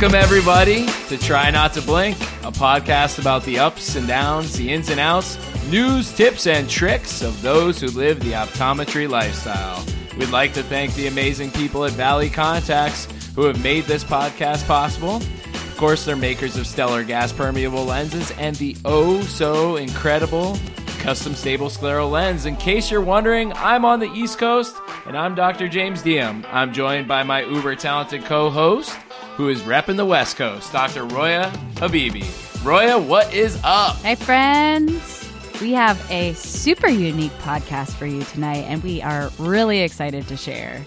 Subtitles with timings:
[0.00, 4.70] Welcome, everybody, to Try Not to Blink, a podcast about the ups and downs, the
[4.70, 5.36] ins and outs,
[5.68, 9.84] news, tips, and tricks of those who live the optometry lifestyle.
[10.16, 14.66] We'd like to thank the amazing people at Valley Contax who have made this podcast
[14.66, 15.16] possible.
[15.16, 20.58] Of course, they're makers of stellar gas permeable lenses and the oh so incredible
[21.00, 22.46] custom stable scleral lens.
[22.46, 25.68] In case you're wondering, I'm on the East Coast and I'm Dr.
[25.68, 26.46] James Diem.
[26.50, 28.96] I'm joined by my uber talented co host
[29.40, 31.06] who is repping the West Coast, Dr.
[31.06, 32.26] Roya Habibi.
[32.62, 33.96] Roya, what is up?
[34.02, 35.26] Hey, friends.
[35.62, 40.36] We have a super unique podcast for you tonight, and we are really excited to
[40.36, 40.84] share.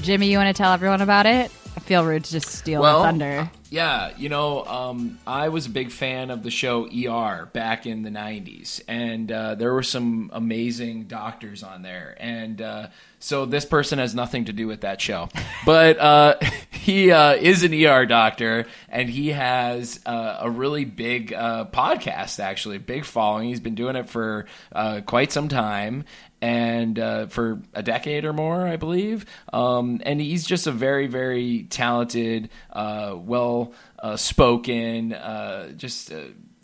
[0.00, 1.50] Jimmy, you want to tell everyone about it?
[1.76, 3.50] I feel rude to just steal Well, the thunder.
[3.70, 8.02] Yeah, you know, um, I was a big fan of the show ER back in
[8.02, 12.16] the 90s, and uh, there were some amazing doctors on there.
[12.20, 12.86] And uh,
[13.18, 15.28] so this person has nothing to do with that show.
[15.66, 16.36] But uh,
[16.70, 22.38] he uh, is an ER doctor, and he has uh, a really big uh, podcast,
[22.38, 23.48] actually, big following.
[23.48, 26.04] He's been doing it for uh, quite some time
[26.44, 29.24] and uh, for a decade or more, I believe.
[29.50, 36.16] Um, and he's just a very, very talented, uh, well uh, spoken, uh, just uh,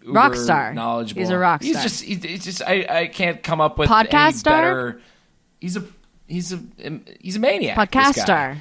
[0.02, 0.74] uber Rock star.
[0.74, 1.20] knowledgeable.
[1.22, 1.82] He's a rock He's star.
[1.82, 2.62] just, he's, he's just.
[2.62, 4.60] I, I can't come up with Podcast any star?
[4.60, 5.00] better.
[5.62, 5.84] He's a,
[6.26, 6.60] he's a,
[7.18, 7.78] he's a maniac.
[7.78, 8.58] Podcast star.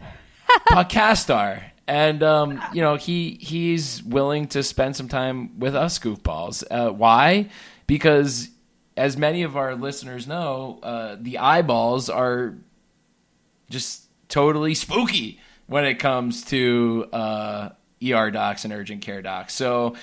[0.68, 1.62] podcast star.
[1.86, 6.64] And um, you know he he's willing to spend some time with us goofballs.
[6.68, 7.50] Uh, why?
[7.86, 8.48] Because
[8.96, 12.54] as many of our listeners know, uh, the eyeballs are
[13.68, 17.70] just totally spooky when it comes to uh,
[18.04, 19.54] ER docs and urgent care docs.
[19.54, 19.96] So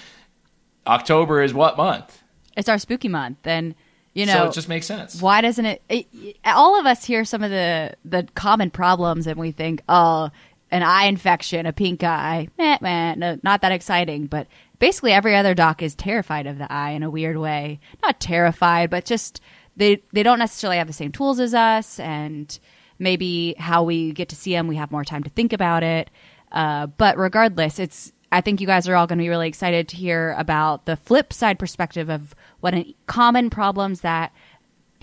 [0.85, 2.21] October is what month?
[2.55, 3.73] It's our spooky month, and
[4.13, 5.19] you so know it just makes sense.
[5.19, 6.37] why doesn't it, it?
[6.45, 10.29] All of us hear some of the the common problems, and we think, oh,
[10.69, 14.27] an eye infection, a pink eye, meh, meh, no, not that exciting.
[14.27, 14.47] But
[14.79, 17.79] basically, every other doc is terrified of the eye in a weird way.
[18.01, 19.41] Not terrified, but just
[19.75, 22.57] they they don't necessarily have the same tools as us, and
[22.99, 26.09] maybe how we get to see them, we have more time to think about it.
[26.51, 29.87] Uh, but regardless, it's I think you guys are all going to be really excited
[29.89, 34.31] to hear about the flip side perspective of what an, common problems that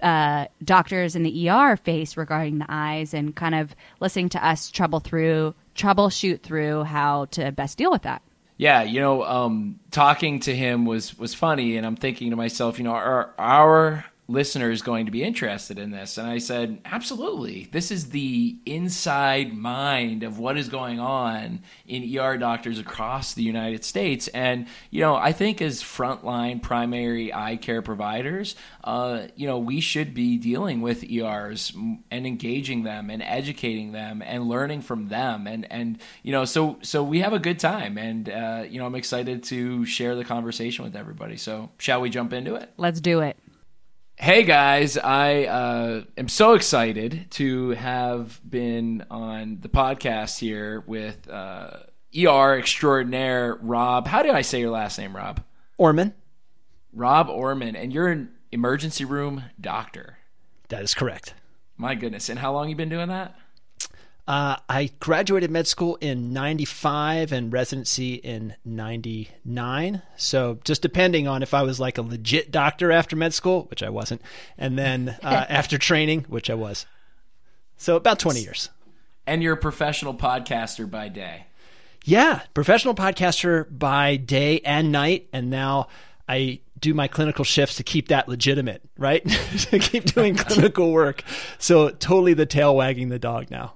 [0.03, 4.71] uh, doctors in the ER face regarding the eyes, and kind of listening to us
[4.71, 8.23] trouble through troubleshoot through how to best deal with that.
[8.61, 12.77] Yeah, you know, um, talking to him was was funny, and I'm thinking to myself,
[12.77, 16.17] you know, are our listeners going to be interested in this?
[16.17, 17.69] And I said, absolutely.
[17.73, 23.43] This is the inside mind of what is going on in ER doctors across the
[23.43, 28.55] United States, and you know, I think as frontline primary eye care providers,
[28.85, 31.73] uh, you know, we should be dealing with ERs
[32.11, 36.79] and engaging them and educating them and learning from them, and and you know, so
[36.83, 40.25] so we have a good time, and uh, you know, I'm excited to share the
[40.25, 41.37] conversation with everybody.
[41.37, 42.71] So, shall we jump into it?
[42.77, 43.37] Let's do it.
[44.23, 51.27] Hey guys, I uh, am so excited to have been on the podcast here with
[51.31, 51.71] uh,
[52.15, 54.07] ER extraordinaire Rob.
[54.07, 55.43] How did I say your last name, Rob?
[55.79, 56.13] Orman.
[56.93, 60.19] Rob Orman, and you're an emergency room doctor.
[60.69, 61.33] That is correct.
[61.79, 63.35] My goodness, and how long you been doing that?
[64.31, 70.03] Uh, I graduated med school in 95 and residency in 99.
[70.17, 73.83] So just depending on if I was like a legit doctor after med school, which
[73.83, 74.23] I wasn't,
[74.57, 76.87] and then uh, after training, which I was.
[77.77, 78.71] So about 20 years.
[79.27, 81.47] And you're a professional podcaster by day.
[82.05, 85.29] Yeah, professional podcaster by day and night.
[85.33, 85.89] And now
[86.29, 89.29] I do my clinical shifts to keep that legitimate, right?
[89.71, 91.25] to keep doing clinical work.
[91.59, 93.75] So totally the tail wagging the dog now.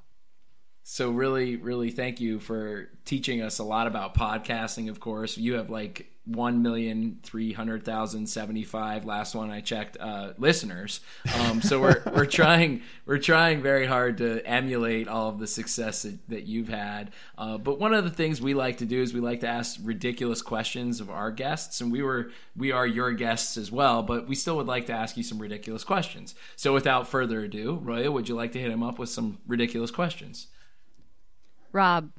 [0.94, 4.88] So really, really thank you for teaching us a lot about podcasting.
[4.88, 9.04] Of course, you have like one million three hundred thousand seventy five.
[9.04, 11.00] Last one I checked, uh, listeners.
[11.34, 16.02] Um, so we're we're trying we're trying very hard to emulate all of the success
[16.02, 17.10] that, that you've had.
[17.36, 19.80] Uh, but one of the things we like to do is we like to ask
[19.82, 24.04] ridiculous questions of our guests, and we were we are your guests as well.
[24.04, 26.36] But we still would like to ask you some ridiculous questions.
[26.54, 29.90] So without further ado, Roya, would you like to hit him up with some ridiculous
[29.90, 30.46] questions?
[31.74, 32.10] Rob,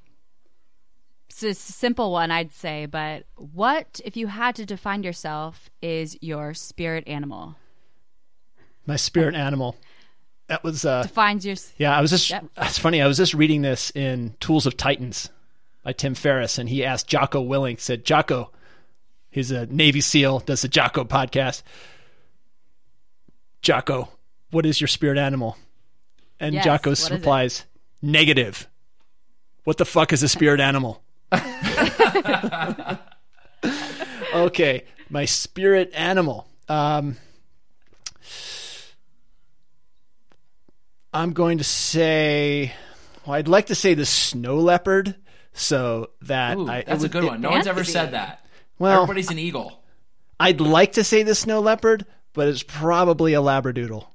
[1.29, 6.17] it's a simple one, I'd say, but what, if you had to define yourself, is
[6.21, 7.55] your spirit animal?
[8.85, 9.77] My spirit animal.
[10.47, 11.55] That was uh, Defines your.
[11.77, 12.29] Yeah, I was just.
[12.29, 12.45] Yep.
[12.57, 13.01] It's funny.
[13.01, 15.29] I was just reading this in Tools of Titans
[15.83, 17.79] by Tim Ferriss, and he asked Jocko Willink.
[17.79, 18.51] Said Jocko,
[19.31, 21.63] he's a Navy SEAL, does the Jocko podcast.
[23.63, 24.09] Jocko,
[24.51, 25.57] what is your spirit animal?
[26.39, 27.13] And Yes, Jocko what is it?
[27.13, 27.65] replies,
[28.03, 28.67] negative.
[29.65, 31.03] What the fuck is a spirit animal?
[34.33, 36.47] okay, my spirit animal.
[36.69, 37.17] Um,
[41.13, 42.73] I'm going to say,
[43.25, 45.15] well, I'd like to say the snow leopard,
[45.53, 47.41] so that Ooh, I, it that's a good it- one.
[47.41, 47.91] No one's ever fancy.
[47.93, 48.45] said that.
[48.79, 49.81] Well- everybody's an eagle.
[50.39, 54.05] I'd like to say the snow leopard, but it's probably a labradoodle.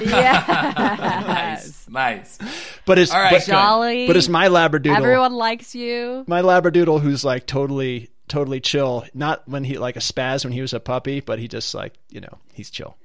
[0.00, 1.86] Yes.
[1.90, 2.38] Nice, nice.
[2.86, 3.44] But it's All right, but.
[3.44, 4.06] Jolly.
[4.06, 4.96] but it's my labradoodle.
[4.96, 6.24] Everyone likes you.
[6.26, 9.04] my labradoodle who's like totally totally chill.
[9.14, 11.94] Not when he like a spaz when he was a puppy, but he just like
[12.08, 12.96] you know he's chill.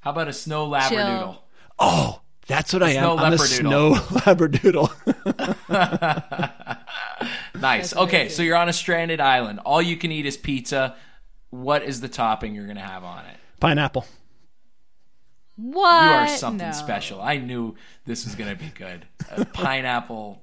[0.00, 1.38] How about a snow labradoodle?
[1.78, 3.02] Oh, that's what I am.
[3.02, 4.90] snow I'm a snow labradoodle.
[7.60, 7.94] Nice.
[7.94, 9.60] Okay, so you're on a stranded island.
[9.60, 10.96] All you can eat is pizza.
[11.50, 13.36] What is the topping you're going to have on it?
[13.60, 14.06] Pineapple.
[15.60, 16.04] What?
[16.04, 16.72] You are something No.
[16.72, 17.20] special.
[17.20, 17.74] I knew
[18.06, 19.06] this was going to be good.
[19.30, 20.42] A pineapple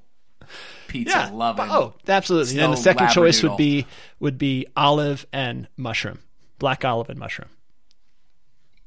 [0.87, 1.29] pizza Yeah.
[1.33, 1.67] loving.
[1.69, 2.59] Oh, absolutely.
[2.59, 3.85] and the Snow second choice would be
[4.19, 6.19] would be olive and mushroom,
[6.59, 7.49] black olive and mushroom.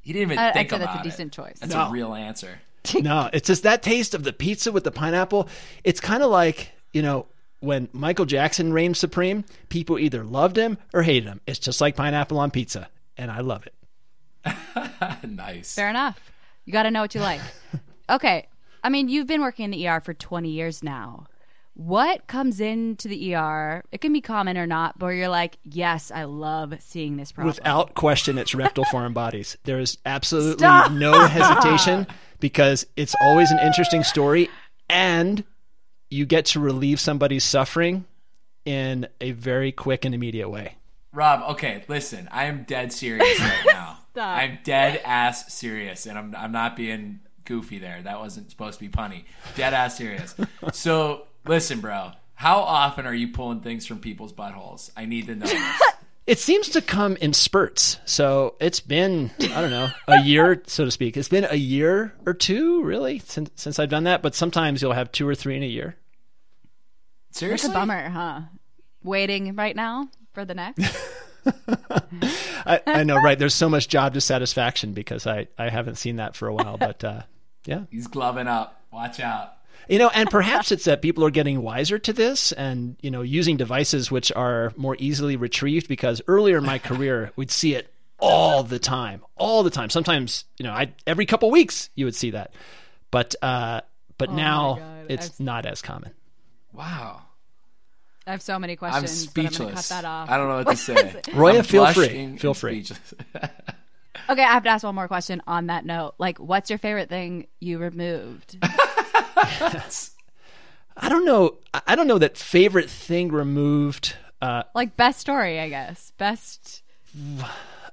[0.03, 1.11] You didn't even I- I'd think say about that's a it.
[1.11, 1.57] decent choice.
[1.59, 1.87] That's No.
[1.87, 2.61] a real answer.
[2.95, 5.47] no, it's just that taste of the pizza with the pineapple.
[5.83, 7.27] It's kind of like, you know,
[7.59, 11.41] when Michael Jackson reigned supreme, people either loved him or hated him.
[11.45, 13.75] It's just like pineapple on pizza, and I love it.
[15.27, 15.75] nice.
[15.75, 16.31] Fair enough.
[16.65, 17.41] You got to know what you like.
[18.09, 18.47] okay.
[18.83, 21.27] I mean, you've been working in the ER for 20 years now.
[21.73, 23.83] What comes into the ER?
[23.91, 27.55] It can be common or not, but you're like, yes, I love seeing this problem.
[27.55, 29.57] Without question, it's rectal foreign bodies.
[29.63, 30.91] There is absolutely Stop.
[30.91, 32.07] no hesitation
[32.39, 34.49] because it's always an interesting story,
[34.89, 35.43] and
[36.09, 38.05] you get to relieve somebody's suffering
[38.65, 40.75] in a very quick and immediate way.
[41.13, 42.27] Rob, okay, listen.
[42.31, 43.97] I am dead serious right now.
[44.11, 44.37] Stop.
[44.37, 48.01] I'm dead ass serious, and I'm I'm not being goofy there.
[48.01, 49.23] That wasn't supposed to be punny.
[49.55, 50.35] Dead ass serious.
[50.73, 52.11] so listen, bro.
[52.35, 54.89] How often are you pulling things from people's buttholes?
[54.97, 55.47] I need to know.
[56.27, 57.97] It seems to come in spurts.
[58.05, 61.17] So it's been, I don't know, a year, so to speak.
[61.17, 64.21] It's been a year or two, really, since, since I've done that.
[64.21, 65.97] But sometimes you'll have two or three in a year.
[67.31, 67.71] It's Seriously?
[67.71, 68.41] a bummer, huh?
[69.03, 70.95] Waiting right now for the next.
[72.65, 73.37] I, I know, right?
[73.37, 76.77] There's so much job dissatisfaction because I, I haven't seen that for a while.
[76.77, 77.21] But uh,
[77.65, 77.83] yeah.
[77.91, 78.81] He's gloving up.
[78.91, 79.53] Watch out.
[79.87, 83.23] You know, and perhaps it's that people are getting wiser to this and, you know,
[83.23, 87.91] using devices which are more easily retrieved because earlier in my career, we'd see it
[88.19, 89.89] all the time, all the time.
[89.89, 92.53] Sometimes, you know, I every couple weeks you would see that.
[93.09, 93.81] But uh
[94.19, 94.79] but now
[95.09, 96.11] it's I've- not as common.
[96.71, 97.23] Wow.
[98.27, 100.29] I have so many I'm questions, but I'm going cut that off.
[100.29, 101.21] I don't know what to say.
[101.33, 102.37] Roya, I'm feel free.
[102.37, 102.85] Feel free.
[104.29, 106.13] Okay, I have to ask one more question on that note.
[106.19, 108.57] Like, what's your favorite thing you removed?
[110.97, 115.59] I don't know I- I don't know that favorite thing removed uh like, best story,
[115.59, 116.11] I guess.
[116.17, 116.83] Best.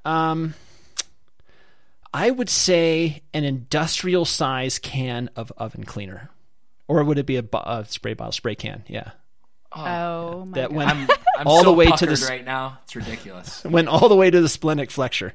[0.04, 0.54] um
[2.12, 6.30] I would say an industrial size can of oven cleaner.
[6.86, 8.82] Or would it be a, bo- a spray bottle, spray can?
[8.88, 9.10] Yeah.
[9.72, 10.76] Oh, oh my That God.
[10.76, 12.78] went I'm, I'm all so the way to puckered the s- right now.
[12.84, 13.64] It's ridiculous.
[13.66, 15.34] went all the way to the splenic flexure.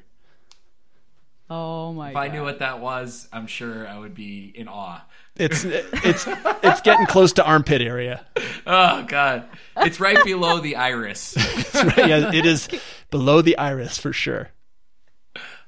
[1.50, 2.20] Oh, my If God.
[2.20, 5.04] I knew what that was, I'm sure I would be in awe.
[5.36, 6.26] It's it's
[6.62, 8.24] it's getting close to armpit area.
[8.66, 9.46] Oh God,
[9.78, 11.34] it's right below the iris.
[11.96, 12.68] yeah, it is
[13.10, 14.50] below the iris for sure.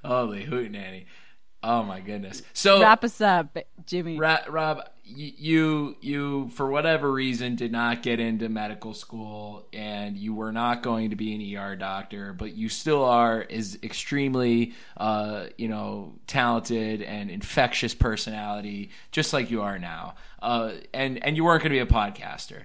[0.04, 1.06] Holy hootenanny!
[1.64, 2.42] Oh my goodness.
[2.52, 4.18] So Wrap us up, Jimmy.
[4.18, 10.16] Ra- Rob, y- you you for whatever reason did not get into medical school, and
[10.16, 14.72] you were not going to be an ER doctor, but you still are is extremely
[14.96, 20.16] uh, you know talented and infectious personality, just like you are now.
[20.42, 22.64] Uh, and and you weren't going to be a podcaster,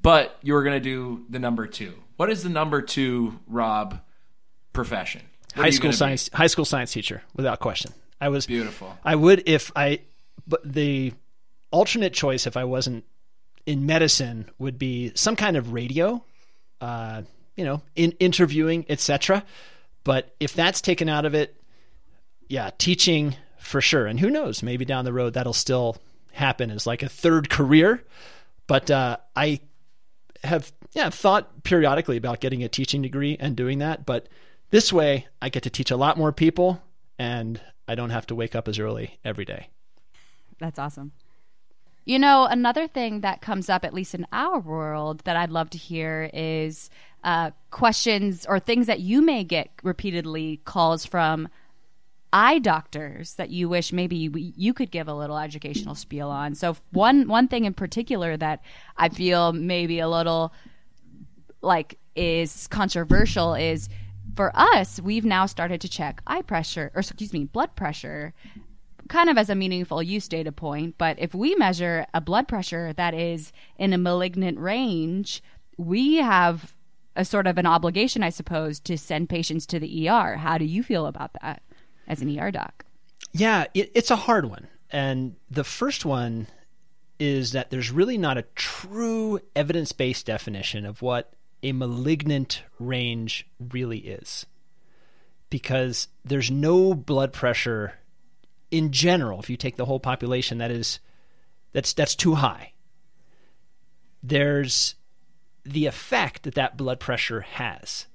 [0.00, 1.94] but you were going to do the number two.
[2.16, 4.00] What is the number two, Rob?
[4.72, 5.22] Profession.
[5.54, 5.96] What High school gonna be?
[5.96, 7.92] science high school science teacher without question.
[8.20, 8.96] I was Beautiful.
[9.04, 10.02] I would if I
[10.46, 11.12] but the
[11.70, 13.04] alternate choice if I wasn't
[13.66, 16.24] in medicine would be some kind of radio
[16.80, 17.22] uh
[17.60, 19.44] you know, in interviewing, etc.
[20.02, 21.54] But if that's taken out of it,
[22.48, 24.06] yeah, teaching for sure.
[24.06, 25.98] And who knows, maybe down the road that'll still
[26.32, 28.02] happen as like a third career.
[28.66, 29.60] But uh, I
[30.42, 34.06] have yeah thought periodically about getting a teaching degree and doing that.
[34.06, 34.28] But
[34.70, 36.82] this way, I get to teach a lot more people,
[37.18, 39.68] and I don't have to wake up as early every day.
[40.58, 41.12] That's awesome.
[42.04, 45.70] You know, another thing that comes up, at least in our world, that I'd love
[45.70, 46.90] to hear is
[47.22, 51.48] uh, questions or things that you may get repeatedly calls from
[52.32, 56.54] eye doctors that you wish maybe you could give a little educational spiel on.
[56.54, 58.62] So one one thing in particular that
[58.96, 60.52] I feel maybe a little
[61.60, 63.88] like is controversial is
[64.36, 68.32] for us, we've now started to check eye pressure or excuse me, blood pressure
[69.10, 72.92] kind of as a meaningful use data point, but if we measure a blood pressure
[72.94, 75.42] that is in a malignant range,
[75.76, 76.74] we have
[77.16, 80.36] a sort of an obligation, I suppose, to send patients to the ER.
[80.36, 81.60] How do you feel about that
[82.06, 82.84] as an ER doc?
[83.32, 84.68] Yeah, it, it's a hard one.
[84.90, 86.46] And the first one
[87.18, 91.32] is that there's really not a true evidence based definition of what
[91.64, 94.46] a malignant range really is.
[95.50, 97.94] Because there's no blood pressure
[98.70, 101.00] in general, if you take the whole population, that is
[101.72, 102.72] that's that's too high.
[104.22, 104.94] There's
[105.64, 108.06] the effect that that blood pressure has,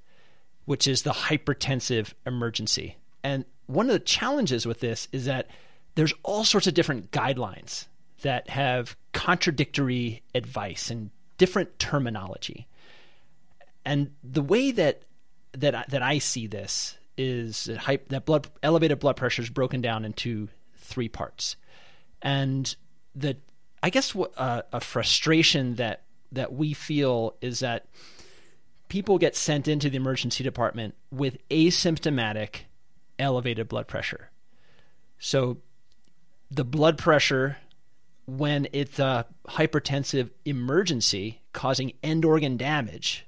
[0.65, 2.97] which is the hypertensive emergency.
[3.23, 5.47] And one of the challenges with this is that
[5.95, 7.87] there's all sorts of different guidelines
[8.21, 12.67] that have contradictory advice and different terminology.
[13.83, 15.03] And the way that
[15.53, 20.49] that that I see this is that, blood elevated blood pressure is broken down into
[20.77, 21.55] three parts,
[22.21, 22.75] and
[23.15, 23.37] the
[23.81, 27.85] I guess uh, a frustration that that we feel is that
[28.89, 32.61] people get sent into the emergency department with asymptomatic
[33.17, 34.29] elevated blood pressure.
[35.17, 35.57] So
[36.51, 37.57] the blood pressure
[38.27, 43.25] when it's a hypertensive emergency causing end organ damage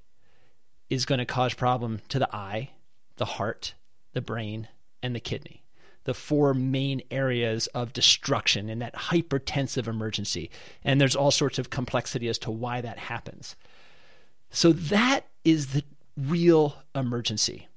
[0.89, 2.72] is going to cause problem to the eye,
[3.17, 3.74] the heart,
[4.17, 4.67] the brain,
[5.03, 5.62] and the kidney.
[6.05, 10.50] The four main areas of destruction in that hypertensive emergency.
[10.83, 13.55] And there's all sorts of complexity as to why that happens.
[14.50, 15.83] So that is the
[16.17, 17.67] real emergency.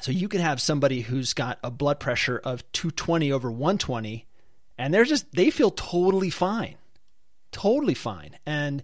[0.00, 4.26] So you could have somebody who's got a blood pressure of 220 over 120
[4.76, 6.74] and they're just they feel totally fine.
[7.52, 8.36] Totally fine.
[8.46, 8.82] And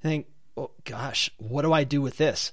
[0.00, 2.52] think, "Oh gosh, what do I do with this?"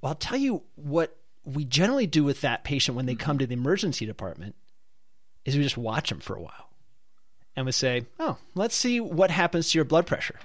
[0.00, 3.46] Well, I'll tell you what we generally do with that patient when they come to
[3.46, 4.54] the emergency department
[5.44, 6.70] is we just watch them for a while.
[7.56, 10.38] And we say, "Oh, let's see what happens to your blood pressure."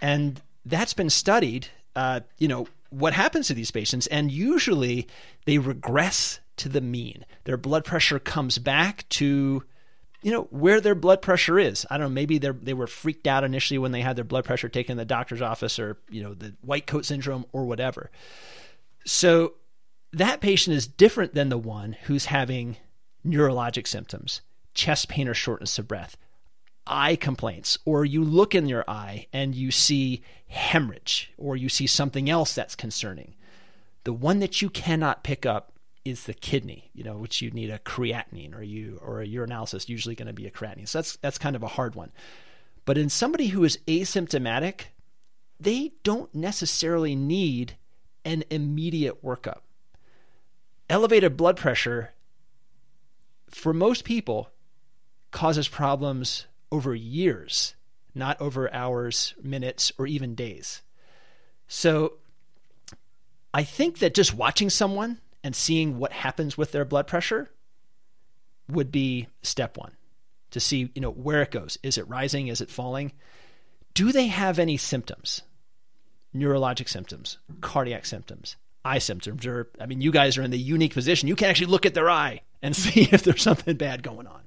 [0.00, 5.06] And that's been studied uh, you know, what happens to these patients and usually
[5.46, 7.24] they regress to the mean.
[7.44, 9.64] Their blood pressure comes back to
[10.22, 11.84] you know where their blood pressure is.
[11.90, 12.14] I don't know.
[12.14, 14.98] Maybe they they were freaked out initially when they had their blood pressure taken in
[14.98, 18.10] the doctor's office, or you know the white coat syndrome, or whatever.
[19.04, 19.54] So
[20.12, 22.76] that patient is different than the one who's having
[23.26, 24.42] neurologic symptoms,
[24.74, 26.16] chest pain or shortness of breath,
[26.86, 31.86] eye complaints, or you look in your eye and you see hemorrhage, or you see
[31.86, 33.34] something else that's concerning.
[34.04, 35.72] The one that you cannot pick up
[36.04, 39.88] is the kidney, you know, which you need a creatinine or you or a urinalysis
[39.88, 40.88] usually going to be a creatinine.
[40.88, 42.10] So that's that's kind of a hard one.
[42.84, 44.86] But in somebody who is asymptomatic,
[45.60, 47.76] they don't necessarily need
[48.24, 49.60] an immediate workup.
[50.92, 52.10] Elevated blood pressure
[53.48, 54.50] for most people
[55.30, 57.74] causes problems over years,
[58.14, 60.82] not over hours, minutes, or even days.
[61.66, 62.18] So
[63.54, 67.50] I think that just watching someone and seeing what happens with their blood pressure
[68.68, 69.92] would be step one
[70.50, 71.78] to see you know where it goes.
[71.82, 72.48] Is it rising?
[72.48, 73.12] Is it falling?
[73.94, 75.40] Do they have any symptoms?
[76.36, 77.38] Neurologic symptoms?
[77.62, 81.36] Cardiac symptoms eye symptoms or i mean you guys are in the unique position you
[81.36, 84.40] can actually look at their eye and see if there's something bad going on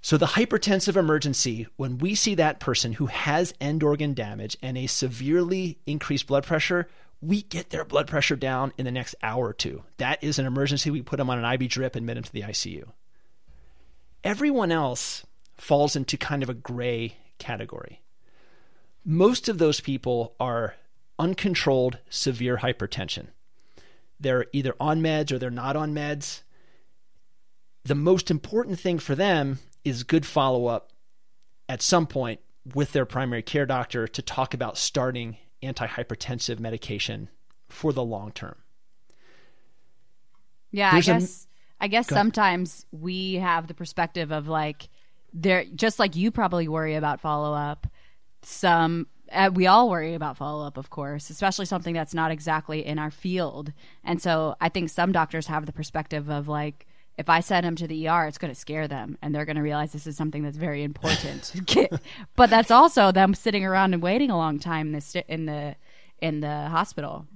[0.00, 4.76] so the hypertensive emergency when we see that person who has end organ damage and
[4.76, 6.88] a severely increased blood pressure
[7.22, 9.84] we get their blood pressure down in the next hour or two.
[9.98, 10.90] That is an emergency.
[10.90, 12.88] We put them on an IV drip and admit them to the ICU.
[14.24, 15.24] Everyone else
[15.56, 18.02] falls into kind of a gray category.
[19.04, 20.74] Most of those people are
[21.22, 23.28] uncontrolled severe hypertension.
[24.18, 26.42] They're either on meds or they're not on meds.
[27.84, 30.90] The most important thing for them is good follow up
[31.68, 32.40] at some point
[32.74, 37.28] with their primary care doctor to talk about starting antihypertensive medication
[37.68, 38.56] for the long term.
[40.72, 41.46] Yeah, There's I guess
[41.80, 44.88] a, I guess sometimes we have the perspective of like
[45.32, 47.86] there just like you probably worry about follow up.
[48.42, 52.84] Some uh, we all worry about follow up, of course, especially something that's not exactly
[52.84, 53.72] in our field.
[54.04, 56.86] And so I think some doctors have the perspective of like
[57.18, 59.56] if I send them to the ER, it's going to scare them, and they're going
[59.56, 61.52] to realize this is something that's very important.
[62.36, 65.76] but that's also them sitting around and waiting a long time in the in the
[66.20, 67.26] in the hospital.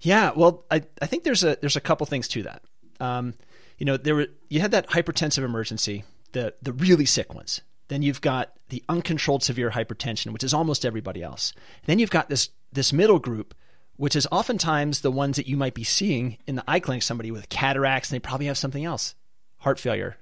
[0.00, 2.62] Yeah, well, I I think there's a there's a couple things to that.
[3.00, 3.34] Um,
[3.78, 7.62] you know, there were you had that hypertensive emergency, the the really sick ones.
[7.90, 11.52] Then you've got the uncontrolled severe hypertension, which is almost everybody else.
[11.86, 13.52] then you've got this this middle group,
[13.96, 17.02] which is oftentimes the ones that you might be seeing in the eye clinic.
[17.02, 19.16] Somebody with cataracts, and they probably have something else,
[19.58, 20.16] heart failure,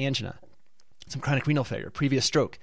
[0.00, 0.36] angina,
[1.06, 2.58] some chronic renal failure, previous stroke.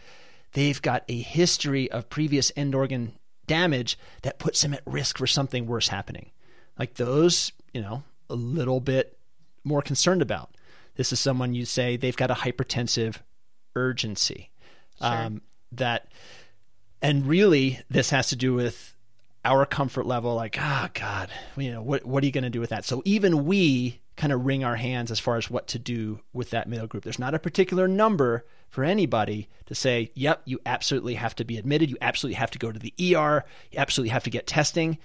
[0.51, 3.13] They've got a history of previous end organ
[3.47, 6.31] damage that puts them at risk for something worse happening.
[6.77, 9.17] Like those, you know, a little bit
[9.63, 10.53] more concerned about.
[10.95, 13.19] This is someone you say they've got a hypertensive
[13.79, 14.49] urgency.
[14.99, 15.07] Sure.
[15.07, 15.41] Um,
[15.73, 16.07] that,
[17.01, 18.95] and really, this has to do with
[19.45, 20.35] our comfort level.
[20.35, 22.85] Like, ah, oh, God, you know, what what are you going to do with that?
[22.85, 26.49] So even we kind of wring our hands as far as what to do with
[26.49, 27.03] that middle group.
[27.05, 31.57] There's not a particular number for anybody to say, yep, you absolutely have to be
[31.57, 31.89] admitted.
[31.89, 33.45] You absolutely have to go to the ER.
[33.71, 34.93] You absolutely have to get testing.
[34.93, 34.99] It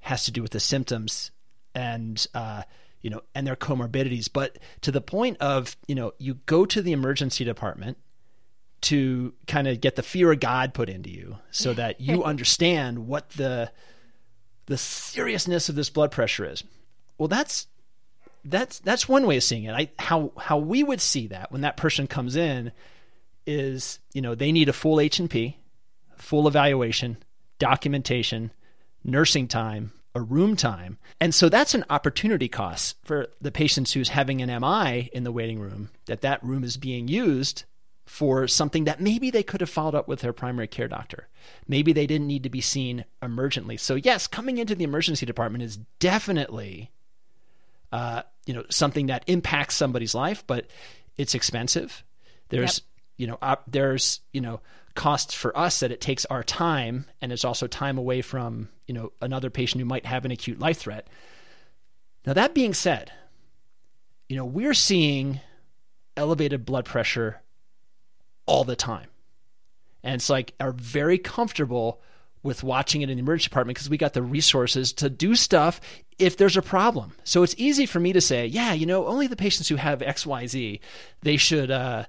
[0.00, 1.30] has to do with the symptoms
[1.74, 2.62] and uh,
[3.02, 4.30] you know and their comorbidities.
[4.32, 7.98] But to the point of you know you go to the emergency department
[8.84, 13.06] to kind of get the fear of God put into you, so that you understand
[13.06, 13.70] what the
[14.66, 16.64] the seriousness of this blood pressure is.
[17.18, 17.66] Well, that's
[18.44, 19.72] that's that's one way of seeing it.
[19.72, 22.72] I how how we would see that when that person comes in
[23.46, 25.58] is you know they need a full H and P,
[26.16, 27.16] full evaluation,
[27.58, 28.50] documentation,
[29.02, 30.98] nursing time, a room time.
[31.20, 35.32] And so that's an opportunity cost for the patients who's having an MI in the
[35.32, 37.64] waiting room, that that room is being used
[38.04, 41.28] for something that maybe they could have followed up with their primary care doctor.
[41.66, 43.80] Maybe they didn't need to be seen emergently.
[43.80, 46.90] So yes, coming into the emergency department is definitely
[47.92, 50.66] uh, you know something that impacts somebody's life, but
[51.16, 52.04] it's expensive.
[52.48, 52.84] There's yep.
[53.16, 54.60] you know op- there's you know
[54.94, 58.94] costs for us that it takes our time and it's also time away from you
[58.94, 61.08] know another patient who might have an acute life threat
[62.26, 63.10] now that being said
[64.28, 65.40] you know we're seeing
[66.16, 67.42] elevated blood pressure
[68.46, 69.08] all the time
[70.04, 72.00] and it's like are very comfortable
[72.42, 75.80] with watching it in the emergency department because we got the resources to do stuff
[76.18, 77.14] if there's a problem.
[77.24, 80.00] So it's easy for me to say, yeah, you know, only the patients who have
[80.00, 80.78] XYZ,
[81.22, 82.04] they should uh,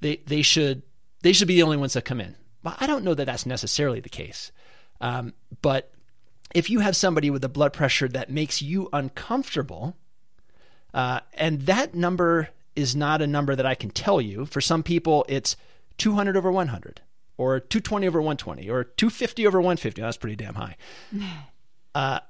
[0.00, 0.82] they they should
[1.22, 2.36] they should be the only ones that come in.
[2.62, 4.52] But I don't know that that's necessarily the case.
[5.00, 5.92] Um, but
[6.54, 9.96] if you have somebody with a blood pressure that makes you uncomfortable,
[10.94, 14.46] uh, and that number is not a number that I can tell you.
[14.46, 15.56] For some people, it's
[15.98, 17.00] 200 over 100,
[17.36, 20.00] or 220 over 120, or 250 over 150.
[20.00, 20.76] That's pretty damn high.
[21.94, 22.20] Uh,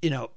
[0.00, 0.30] you know,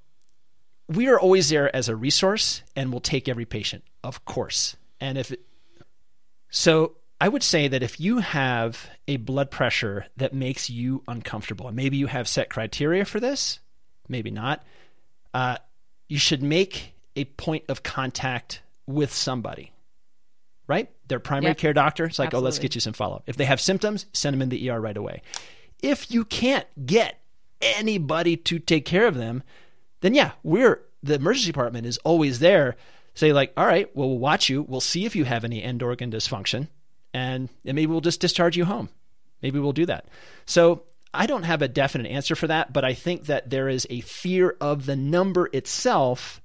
[0.89, 4.75] we are always there as a resource, and we'll take every patient, of course.
[4.99, 5.39] And if it,
[6.49, 11.67] so, I would say that if you have a blood pressure that makes you uncomfortable,
[11.67, 13.59] and maybe you have set criteria for this,
[14.09, 14.65] maybe not,
[15.33, 15.57] uh,
[16.09, 19.71] you should make a point of contact with somebody,
[20.67, 20.89] right?
[21.07, 21.57] Their primary yep.
[21.57, 22.05] care doctor.
[22.05, 22.43] It's like, Absolutely.
[22.43, 23.23] oh, let's get you some follow up.
[23.27, 25.21] If they have symptoms, send them in the ER right away.
[25.81, 27.19] If you can't get
[27.61, 29.43] anybody to take care of them,
[30.01, 32.75] then yeah, we're the emergency department is always there.
[33.15, 34.63] Say like, all right, well, we'll watch you.
[34.63, 36.67] We'll see if you have any end organ dysfunction
[37.13, 38.89] and, maybe we'll just discharge you home.
[39.41, 40.07] Maybe we'll do that.
[40.45, 43.85] So I don't have a definite answer for that, but I think that there is
[43.89, 46.41] a fear of the number itself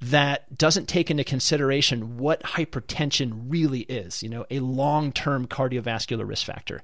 [0.00, 6.44] that doesn't take into consideration what hypertension really is, you know, a long-term cardiovascular risk
[6.44, 6.82] factor.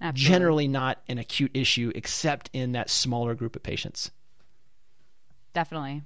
[0.00, 0.32] Absolutely.
[0.32, 4.10] Generally not an acute issue except in that smaller group of patients.
[5.52, 6.02] Definitely.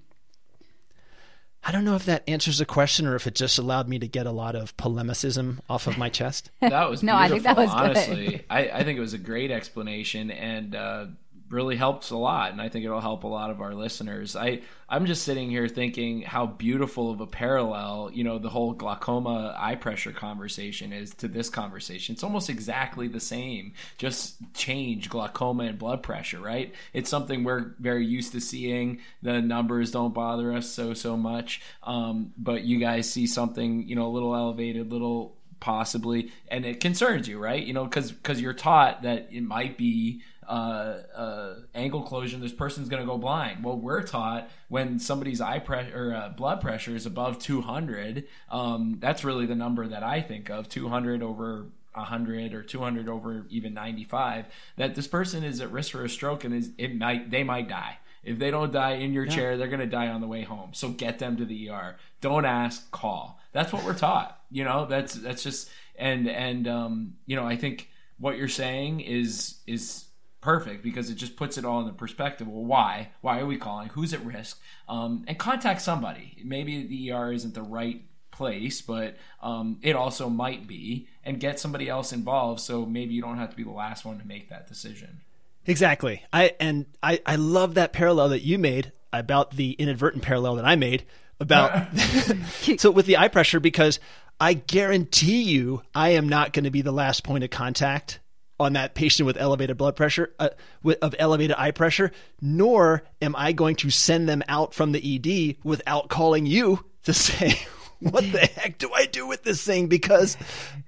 [1.65, 4.07] I don't know if that answers the question or if it just allowed me to
[4.07, 6.51] get a lot of polemicism off of my chest.
[6.61, 8.27] that was no, I think that was honestly.
[8.27, 8.45] Good.
[8.49, 11.07] I, I think it was a great explanation, and uh,
[11.51, 14.37] really helps a lot and i think it'll help a lot of our listeners.
[14.37, 18.73] I i'm just sitting here thinking how beautiful of a parallel you know the whole
[18.73, 22.15] glaucoma eye pressure conversation is to this conversation.
[22.15, 23.73] It's almost exactly the same.
[23.99, 26.75] Just change glaucoma and blood pressure right?
[26.93, 29.01] It's something we're very used to seeing.
[29.23, 31.61] The numbers don't bother us so so much.
[31.83, 36.65] Um, but you guys see something you know a little elevated a little possibly and
[36.65, 37.63] it concerns you right?
[37.63, 42.53] You know because because you're taught that it might be uh, uh, angle closure, this
[42.53, 43.63] person's going to go blind.
[43.63, 48.97] Well, we're taught when somebody's eye pressure or uh, blood pressure is above 200, um,
[48.99, 53.75] that's really the number that I think of 200 over 100 or 200 over even
[53.75, 57.43] 95 that this person is at risk for a stroke and is it might they
[57.45, 57.99] might die.
[58.25, 59.35] If they don't die in your yeah.
[59.35, 60.71] chair they're going to die on the way home.
[60.75, 63.41] So get them to the ER don't ask call.
[63.53, 64.87] That's what we're taught you know?
[64.87, 70.05] That's that's just and and um, you know I think what you're saying is is
[70.49, 72.49] perfect because it just puts it all in the perspective.
[72.49, 73.11] Well, why?
[73.21, 73.91] Why are we calling?
[73.91, 74.59] Who's at risk?
[74.89, 76.39] Um, and contact somebody.
[76.43, 81.61] Maybe the ER isn't the right place, but um, it also might be, and get
[81.61, 82.61] somebody else involved.
[82.61, 85.21] So maybe you don't have to be the last one to make that decision.
[85.67, 86.25] Exactly.
[86.33, 90.65] I and I I love that parallel that you made about the inadvertent parallel that
[90.65, 91.05] I made
[91.41, 91.95] about
[92.79, 94.01] so with the eye pressure because
[94.41, 98.21] I guarantee you I am not going to be the last point of contact
[98.61, 100.51] on that patient with elevated blood pressure uh,
[100.83, 105.17] with, of elevated eye pressure nor am I going to send them out from the
[105.17, 107.59] ED without calling you to say
[108.01, 110.37] what the heck do I do with this thing because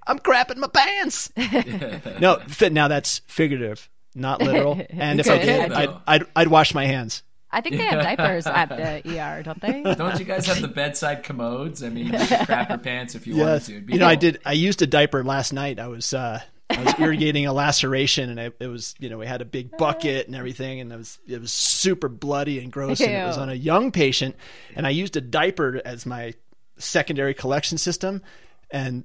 [0.06, 1.30] I'm crapping my pants.
[2.20, 4.80] no, now that's figurative, not literal.
[4.90, 7.22] And if I did, I'd, I'd, I'd wash my hands.
[7.52, 9.82] I think they have diapers at the ER, don't they?
[9.82, 11.82] Don't you guys have the bedside commodes?
[11.82, 13.80] I mean, you can crap your pants if you wanted to.
[13.80, 14.38] Be You know, I did.
[14.44, 15.80] I used a diaper last night.
[15.80, 19.26] I was uh, I was irrigating a laceration, and it, it was you know we
[19.26, 23.00] had a big bucket and everything, and it was it was super bloody and gross,
[23.00, 24.36] and it was on a young patient,
[24.76, 26.34] and I used a diaper as my
[26.78, 28.22] secondary collection system,
[28.70, 29.04] and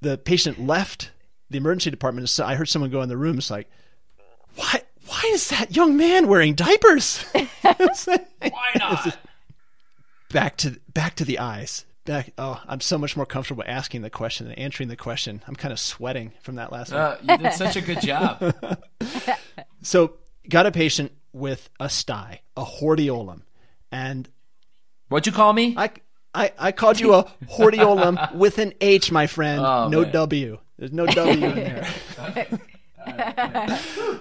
[0.00, 1.10] the patient left
[1.50, 2.28] the emergency department.
[2.28, 3.38] So I heard someone go in the room.
[3.38, 3.70] It's like,
[4.56, 4.82] why?
[5.06, 7.22] Why is that young man wearing diapers?
[8.40, 9.18] Why not?
[10.32, 11.84] back to back to the eyes.
[12.04, 12.32] Back.
[12.36, 15.42] Oh, I'm so much more comfortable asking the question than answering the question.
[15.46, 17.00] I'm kind of sweating from that last one.
[17.00, 18.54] Uh, you did such a good job.
[19.82, 20.14] So,
[20.48, 23.42] got a patient with a sty, a hordeolum,
[23.92, 24.26] and
[25.08, 25.74] What'd you call me?
[25.76, 25.90] I
[26.34, 29.60] I, I called you a hordeolum with an H, my friend.
[29.60, 30.12] Oh, no man.
[30.12, 30.58] W.
[30.78, 31.86] There's no W in there.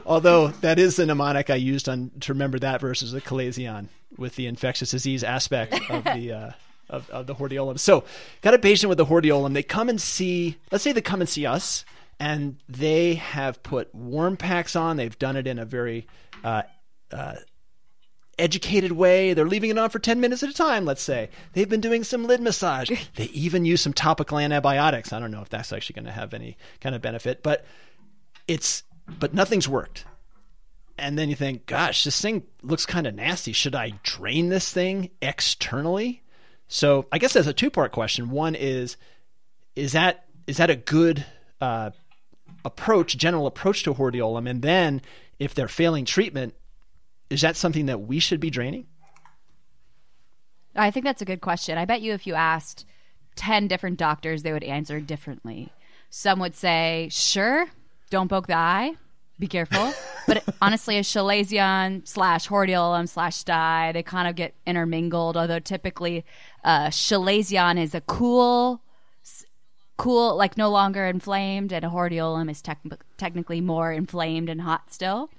[0.05, 4.35] Although that is the mnemonic I used on to remember that versus the chalazion with
[4.35, 6.51] the infectious disease aspect of the uh,
[6.93, 7.79] of, of the hordeolum.
[7.79, 8.03] So,
[8.41, 9.53] got a patient with a hordeolum.
[9.53, 10.57] They come and see.
[10.71, 11.85] Let's say they come and see us,
[12.19, 14.97] and they have put warm packs on.
[14.97, 16.07] They've done it in a very
[16.43, 16.63] uh,
[18.37, 19.33] educated way.
[19.33, 21.29] They're leaving it on for 10 minutes at a time, let's say.
[21.53, 22.91] They've been doing some lid massage.
[23.15, 25.13] they even use some topical antibiotics.
[25.13, 27.65] I don't know if that's actually going to have any kind of benefit, but
[28.47, 28.83] it's
[29.19, 30.05] but nothing's worked.
[30.97, 33.51] And then you think, gosh, this thing looks kind of nasty.
[33.51, 36.22] Should I drain this thing externally?
[36.67, 38.29] So, I guess that's a two-part question.
[38.29, 38.97] One is
[39.75, 41.25] is that is that a good
[41.61, 41.91] uh,
[42.65, 44.49] approach, general approach to hordeolum?
[44.49, 45.01] And then
[45.39, 46.53] if they're failing treatment,
[47.29, 48.87] is that something that we should be draining?
[50.75, 51.77] I think that's a good question.
[51.77, 52.85] I bet you if you asked
[53.35, 55.71] 10 different doctors, they would answer differently.
[56.09, 57.67] Some would say, sure,
[58.09, 58.95] don't poke the eye,
[59.39, 59.93] be careful.
[60.27, 66.25] but honestly, a chalazion slash hordeolum slash sty, they kind of get intermingled, although typically
[66.63, 68.81] uh, chalazion is a cool,
[69.97, 72.79] cool, like no longer inflamed, and a hordeolum is tec-
[73.17, 75.29] technically more inflamed and hot still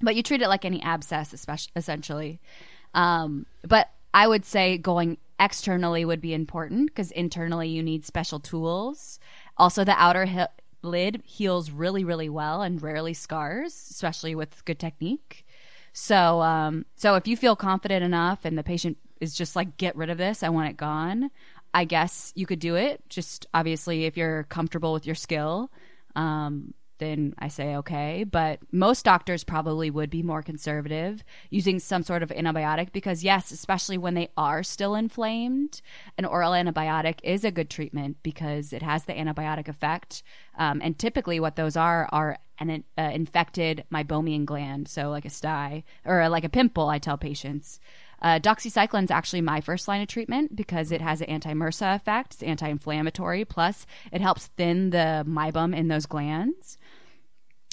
[0.00, 2.40] but you treat it like any abscess, especially essentially.
[2.94, 8.40] Um, but I would say going externally would be important because internally you need special
[8.40, 9.18] tools.
[9.56, 10.44] Also, the outer he-
[10.82, 15.44] lid heals really, really well and rarely scars, especially with good technique.
[15.92, 19.96] So, um, so if you feel confident enough and the patient is just like, get
[19.96, 21.30] rid of this, I want it gone.
[21.74, 23.02] I guess you could do it.
[23.08, 25.70] Just obviously, if you're comfortable with your skill,
[26.16, 28.24] um, then I say okay.
[28.24, 33.50] But most doctors probably would be more conservative using some sort of antibiotic because, yes,
[33.50, 35.80] especially when they are still inflamed,
[36.16, 40.22] an oral antibiotic is a good treatment because it has the antibiotic effect.
[40.56, 45.30] Um, and typically, what those are are an uh, infected meibomian gland, so like a
[45.30, 46.88] sty or like a pimple.
[46.88, 47.78] I tell patients.
[48.20, 52.34] Uh, doxycycline is actually my first line of treatment because it has an anti-MRSA effect.
[52.34, 53.44] It's anti-inflammatory.
[53.44, 56.77] Plus, it helps thin the meibum in those glands.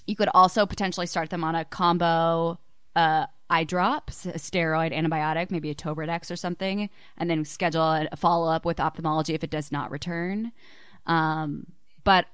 [0.08, 2.60] You could also potentially start them on a combo
[2.96, 7.82] uh, eye drop, s- a steroid antibiotic, maybe a Tobradex or something, and then schedule
[8.12, 10.52] a follow up with ophthalmology if it does not return.
[11.08, 11.68] Um,
[12.04, 12.26] but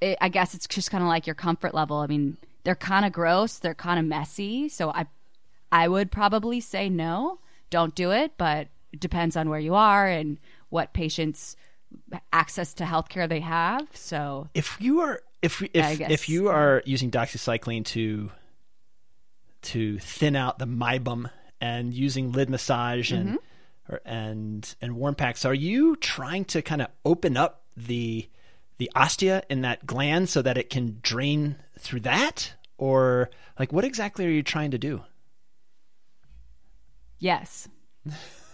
[0.00, 1.98] it, I guess it's just kind of like your comfort level.
[1.98, 5.06] I mean, they're kind of gross, they're kind of messy, so I,
[5.70, 7.38] I would probably say no,
[7.70, 8.32] don't do it.
[8.36, 11.56] But it depends on where you are and what patients
[12.32, 13.88] access to healthcare they have.
[13.94, 18.30] So If you are if if if you are using doxycycline to
[19.62, 23.94] to thin out the meibum and using lid massage and Mm-hmm.
[23.94, 28.28] or, and and warm packs, are you trying to kind of open up the
[28.78, 33.84] the ostia in that gland so that it can drain through that, or like what
[33.84, 35.02] exactly are you trying to do?
[37.18, 37.68] yes,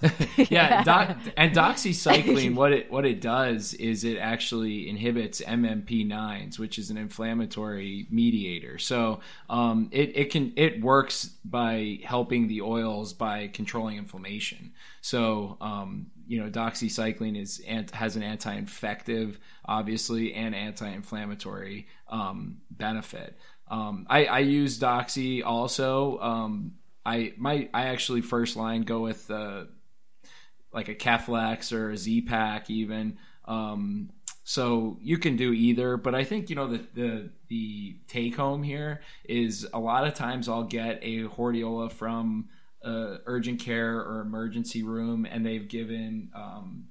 [0.51, 6.79] yeah, doc, and doxycycline, what it what it does is it actually inhibits MMP9s, which
[6.79, 8.79] is an inflammatory mediator.
[8.79, 14.73] So um, it it can it works by helping the oils by controlling inflammation.
[15.01, 23.37] So um, you know, doxycycline is has an anti-infective, obviously, and anti-inflammatory um, benefit.
[23.71, 26.19] Um, I, I use doxy also.
[26.21, 26.73] Um,
[27.05, 29.65] I my I actually first line go with uh,
[30.79, 33.19] like a Keflex or a Z-Pak even.
[33.47, 34.11] Um,
[34.45, 38.63] so you can do either, but I think you know the the the take home
[38.63, 42.49] here is a lot of times I'll get a Hordeola from
[42.85, 46.87] uh, urgent care or emergency room, and they've given um,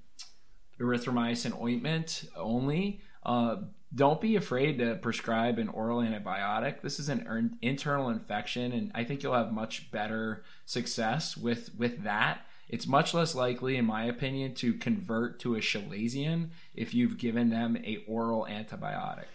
[0.79, 3.01] erythromycin ointment only.
[3.25, 3.55] Uh,
[3.95, 6.81] don't be afraid to prescribe an oral antibiotic.
[6.81, 12.03] This is an internal infection, and I think you'll have much better success with with
[12.03, 12.41] that.
[12.69, 17.49] It's much less likely, in my opinion, to convert to a chalazion if you've given
[17.49, 19.25] them a oral antibiotic.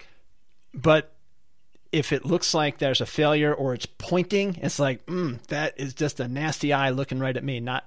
[0.75, 1.12] But
[1.92, 5.95] if it looks like there's a failure or it's pointing, it's like, mm, that is
[5.95, 7.85] just a nasty eye looking right at me, not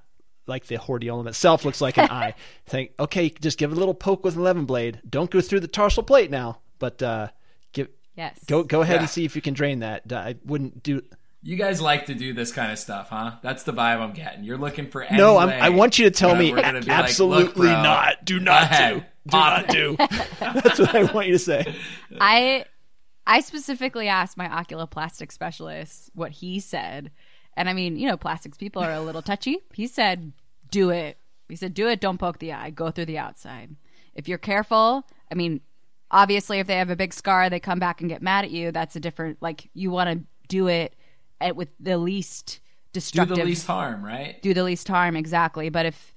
[0.48, 2.34] like the hordeolum itself looks like an eye.
[2.66, 5.00] Think, okay, just give it a little poke with an 11 blade.
[5.08, 7.28] Don't go through the tarsal plate now, but uh,
[7.74, 8.38] give yes.
[8.46, 9.02] Go go ahead Yeah.
[9.02, 10.12] and see if you can drain that.
[10.12, 11.02] I wouldn't do.
[11.48, 13.34] You guys like to do this kind of stuff, huh?
[13.44, 14.44] That's the vibe I'm getting.
[14.44, 16.64] You're looking for any No, I'm, I want you to tell uh, me we're be
[16.64, 18.26] like, absolutely "Look, bro, not.
[18.26, 19.30] Do not ahead, do.
[19.30, 19.96] Do not do.
[20.40, 21.76] That's what I want you to say.
[22.20, 22.66] I
[23.28, 27.12] I specifically asked my oculoplastic specialist what he said.
[27.56, 29.60] And I mean, you know, plastics people are a little touchy.
[29.72, 30.34] He said,
[30.72, 31.20] do it.
[31.48, 33.76] He said, do it, don't poke the eye, go through the outside.
[34.16, 35.62] If you're careful, I mean,
[36.10, 38.72] obviously, if they have a big scar, they come back and get mad at you.
[38.72, 40.96] That's a different, like, you want to do it
[41.46, 42.60] at, with the least
[42.94, 44.42] destructive, Do the least harm, right?
[44.42, 46.14] do the least harm exactly but if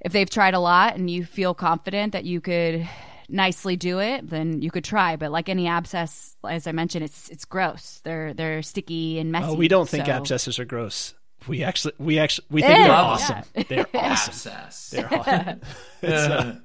[0.00, 2.86] if they've tried a lot and you feel confident that you could
[3.28, 7.30] nicely do it then you could try but like any abscess as i mentioned it's
[7.30, 11.14] it's gross they're they're sticky and messy Oh, we don't think so- abscesses are gross.
[11.46, 12.78] We actually, we actually, we think Yeah.
[12.78, 13.02] they're Yeah.
[13.02, 13.42] awesome.
[13.68, 14.30] They're awesome.
[14.32, 14.90] Abscess.
[14.90, 15.60] They're awesome.
[16.02, 16.56] It's, uh,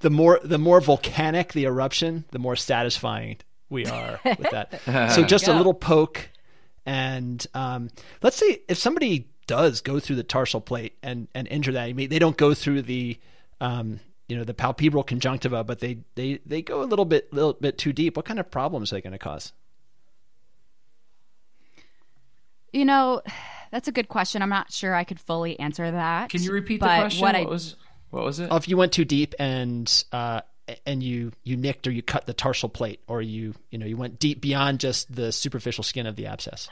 [0.00, 3.38] the more, the more volcanic the eruption, the more satisfying
[3.70, 4.80] we are with that.
[5.16, 6.28] so just a little poke,
[6.86, 7.90] and um,
[8.22, 11.92] let's say if somebody does go through the tarsal plate and and injure that, I
[11.92, 13.18] mean, they don't go through the
[13.60, 17.54] um, you know the palpebral conjunctiva, but they they they go a little bit little
[17.54, 18.16] bit too deep.
[18.16, 19.52] What kind of problems are they going to cause?
[22.72, 23.22] you know
[23.70, 26.80] that's a good question i'm not sure i could fully answer that Can you repeat
[26.80, 27.22] the question?
[27.22, 27.76] what What, I, was
[28.10, 28.48] what was it?
[28.50, 30.42] Oh, if you went too deep and uh,
[30.86, 33.96] and you you nicked or you cut the tarsal plate or you you know you
[33.96, 36.68] went deep beyond just the superficial skin of the abscess.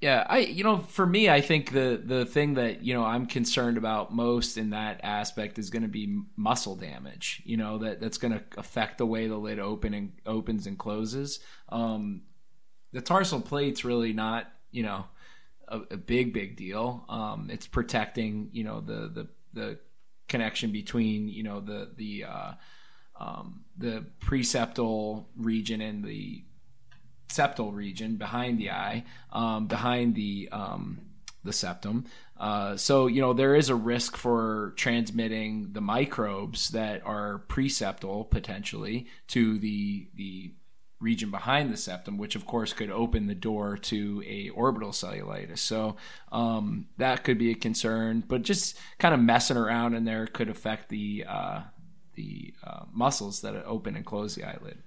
[0.00, 3.26] Yeah, I you know for me I think the the thing that you know I'm
[3.26, 7.42] concerned about most in that aspect is going to be muscle damage.
[7.44, 10.78] You know that that's going to affect the way the lid open and opens and
[10.78, 11.40] closes.
[11.68, 12.22] Um,
[12.92, 15.06] the tarsal plate's really not you know
[15.66, 17.04] a, a big big deal.
[17.08, 19.78] Um, it's protecting you know the the the
[20.28, 22.52] connection between you know the the uh,
[23.18, 26.44] um, the preseptal region and the
[27.28, 31.00] septal region behind the eye, um, behind the um,
[31.44, 32.04] the septum.
[32.36, 38.28] Uh, so you know there is a risk for transmitting the microbes that are preseptal
[38.30, 40.52] potentially to the the
[41.00, 45.58] region behind the septum, which of course could open the door to a orbital cellulitis.
[45.58, 45.96] So
[46.32, 48.22] um, that could be a concern.
[48.26, 51.60] But just kind of messing around in there could affect the uh,
[52.14, 54.78] the uh, muscles that open and close the eyelid.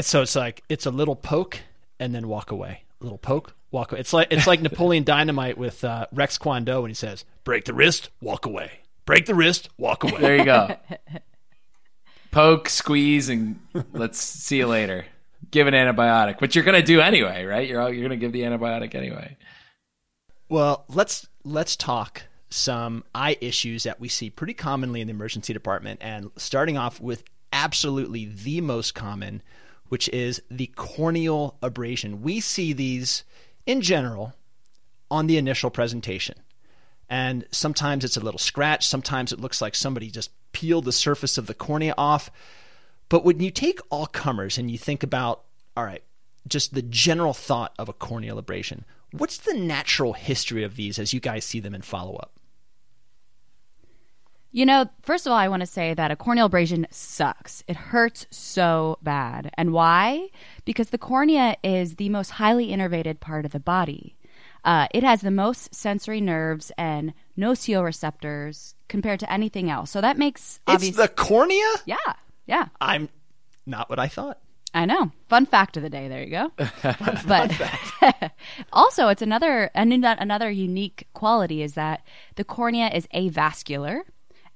[0.00, 1.60] So it's like it's a little poke
[1.98, 2.84] and then walk away.
[3.00, 4.00] A little poke, walk away.
[4.00, 7.64] It's like it's like Napoleon Dynamite with uh, Rex Kwon Do when he says, "Break
[7.64, 8.80] the wrist, walk away.
[9.04, 10.76] Break the wrist, walk away." There you go.
[12.30, 13.58] Poke, squeeze, and
[13.92, 15.06] let's see you later.
[15.50, 17.68] Give an antibiotic, which you're going to do anyway, right?
[17.68, 19.36] You're all, you're going to give the antibiotic anyway.
[20.48, 25.52] Well, let's let's talk some eye issues that we see pretty commonly in the emergency
[25.52, 27.22] department and starting off with
[27.52, 29.42] absolutely the most common,
[29.88, 32.22] which is the corneal abrasion.
[32.22, 33.24] We see these
[33.66, 34.34] in general
[35.10, 36.36] on the initial presentation.
[37.10, 41.38] And sometimes it's a little scratch, sometimes it looks like somebody just peeled the surface
[41.38, 42.30] of the cornea off.
[43.08, 45.42] But when you take all comers and you think about,
[45.76, 46.02] all right,
[46.46, 51.12] just the general thought of a corneal abrasion, what's the natural history of these as
[51.12, 52.32] you guys see them in follow up?
[54.50, 57.62] You know, first of all, I want to say that a corneal abrasion sucks.
[57.68, 59.50] It hurts so bad.
[59.58, 60.28] And why?
[60.64, 64.16] Because the cornea is the most highly innervated part of the body.
[64.64, 69.90] Uh, it has the most sensory nerves and nocioreceptors compared to anything else.
[69.90, 71.66] So that makes It's the cornea?
[71.84, 71.96] yeah,
[72.48, 72.68] yeah.
[72.80, 73.08] I'm
[73.66, 74.38] not what I thought.
[74.74, 75.12] I know.
[75.28, 76.08] Fun fact of the day.
[76.08, 76.52] There you go.
[77.26, 77.52] but
[78.72, 82.02] also, it's another and another unique quality is that
[82.36, 84.00] the cornea is avascular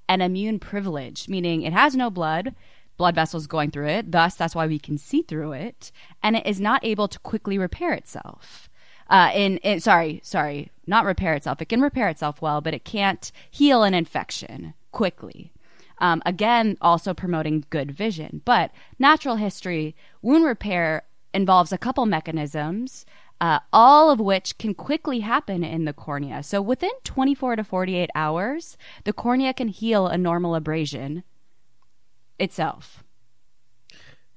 [0.08, 2.54] and immune privileged, meaning it has no blood,
[2.96, 4.12] blood vessels going through it.
[4.12, 7.56] Thus, that's why we can see through it, and it is not able to quickly
[7.58, 8.68] repair itself.
[9.08, 11.60] Uh, in, in sorry, sorry, not repair itself.
[11.60, 15.52] It can repair itself well, but it can't heal an infection quickly.
[15.98, 18.42] Um, again, also promoting good vision.
[18.44, 23.06] But natural history, wound repair involves a couple mechanisms,
[23.40, 26.42] uh, all of which can quickly happen in the cornea.
[26.42, 31.24] So within 24 to 48 hours, the cornea can heal a normal abrasion
[32.38, 33.02] itself.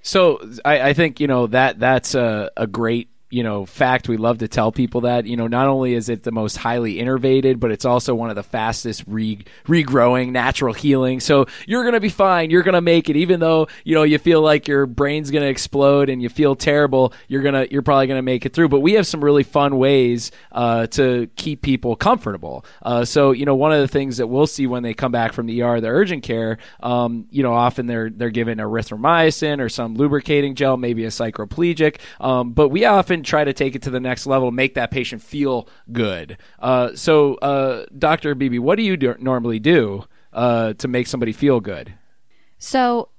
[0.02, 4.08] So I, I think you know that that's a, a great you know fact.
[4.08, 6.96] We love to tell people that you know not only is it the most highly
[6.96, 11.20] innervated, but it's also one of the fastest re- regrowing, natural healing.
[11.20, 12.50] So you're gonna be fine.
[12.50, 16.10] You're gonna make it, even though you know you feel like your brain's gonna explode
[16.10, 17.14] and you feel terrible.
[17.28, 18.70] You're gonna you're probably gonna make it through.
[18.70, 22.66] But we have some really fun ways uh, to keep people comfortable.
[22.82, 25.34] Uh, so you know one of the things that we'll see when they come back
[25.34, 29.70] from the ER, the urgent care, um, you know often they're they're given erythromycin or
[29.70, 32.00] some lubricating gel, maybe a cycloplegic.
[32.20, 35.22] Um, but we often try to take it to the next level, make that patient
[35.22, 36.38] feel good.
[36.60, 38.36] Uh, so, uh, Dr.
[38.36, 41.94] Beebe, what do you do, normally do uh, to make somebody feel good?
[42.58, 43.10] So,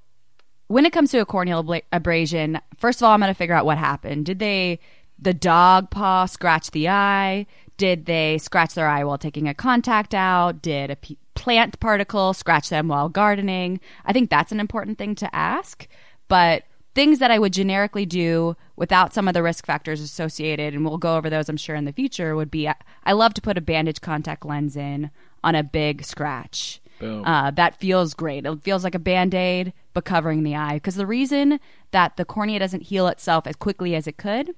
[0.68, 3.54] when it comes to a corneal abla- abrasion, first of all, I'm going to figure
[3.54, 4.26] out what happened.
[4.26, 4.80] Did they,
[5.18, 7.46] the dog paw, scratch the eye?
[7.76, 10.62] Did they scratch their eye while taking a contact out?
[10.62, 13.80] Did a p- plant particle scratch them while gardening?
[14.04, 15.86] I think that's an important thing to ask.
[16.28, 16.64] But
[16.96, 20.96] things that I would generically do without some of the risk factors associated, and we'll
[20.96, 22.68] go over those, I'm sure, in the future, would be
[23.04, 25.10] I love to put a bandage contact lens in
[25.44, 26.80] on a big scratch.
[26.98, 27.22] Boom.
[27.26, 28.46] Uh, that feels great.
[28.46, 30.74] It feels like a band aid, but covering the eye.
[30.74, 34.54] Because the reason that the cornea doesn't heal itself as quickly as it could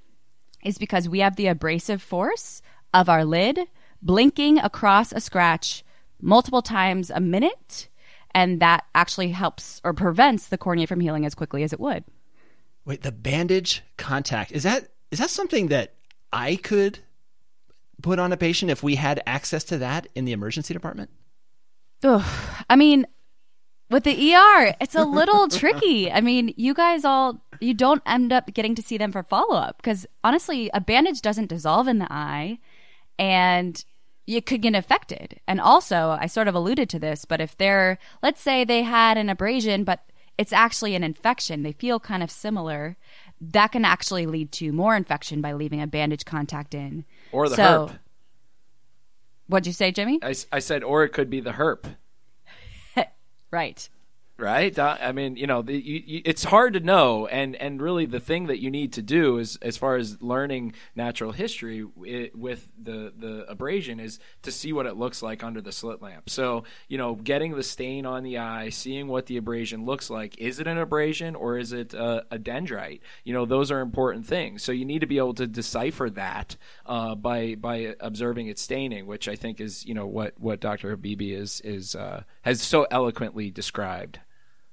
[0.65, 2.63] is because we have the abrasive force
[2.95, 3.59] of our lid
[4.01, 5.83] blinking across a scratch
[6.23, 7.89] multiple times a minute.
[8.33, 12.05] And that actually helps or prevents the cornea from healing as quickly as it would.
[12.89, 15.93] Wait, the bandage contact is that is that something that
[16.33, 17.01] I could
[18.03, 21.11] put on a patient if we had access to that in the emergency department?
[22.03, 22.27] Oh,
[22.71, 23.07] I mean,
[23.91, 26.11] with the ER, it's a little tricky.
[26.11, 29.57] I mean, you guys all you don't end up getting to see them for follow
[29.57, 32.59] up because honestly, a bandage doesn't dissolve in the eye,
[33.19, 33.85] and
[34.27, 35.41] you could get affected.
[35.47, 39.19] And also, I sort of alluded to this, but if they're, let's say they had
[39.19, 42.97] an abrasion, but it's actually an infection, they feel kind of similar.
[43.41, 47.05] That can actually lead to more infection by leaving a bandage contact in.
[47.33, 47.99] Or the So- herp.
[49.49, 50.19] What'd you say, Jimmy?
[50.23, 51.97] I said, or it could be the herp.
[53.51, 53.89] Right.
[54.39, 54.79] Right?
[54.79, 58.21] I mean, you know, the, you, you, it's hard to know, and and really the
[58.21, 62.71] thing that you need to do is, as far as learning natural history i with
[62.81, 66.31] the the abrasion, is to see what it looks like under the slit lamp.
[66.31, 70.39] So, you know, getting the stain on the eye, seeing what the abrasion looks like.
[70.39, 73.01] Is it an abrasion or is it a, a dendrite?
[73.25, 74.63] You know, those are important things.
[74.63, 79.07] So you need to be able to decipher that uh, by by observing its staining,
[79.07, 80.97] which I think is you know what what Dr.
[80.97, 84.21] Habibi is is uh, has so eloquently described.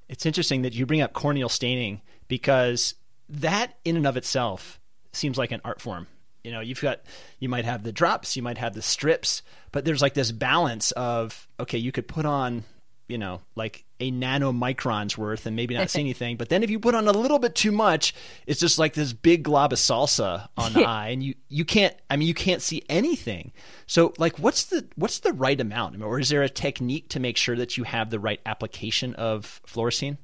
[0.07, 2.95] It's interesting that you bring up corneal staining because
[3.29, 4.79] that in and of itself
[5.13, 6.07] seems like an art form.
[6.43, 7.01] You know, you've got
[7.39, 9.41] you might have the drops, you might have the strips,
[9.71, 12.63] but there's like this balance of okay, you could put on,
[13.07, 16.79] you know, like a nanomicron's worth and maybe not see anything, but then if you
[16.79, 18.13] put on a little bit too much,
[18.47, 21.95] it's just like this big glob of salsa on the eye and you you can't
[22.09, 23.51] I mean you can't see anything.
[23.87, 25.95] So like what's the what's the right amount?
[25.95, 28.41] I mean, or is there a technique to make sure that you have the right
[28.45, 30.17] application of fluorescein?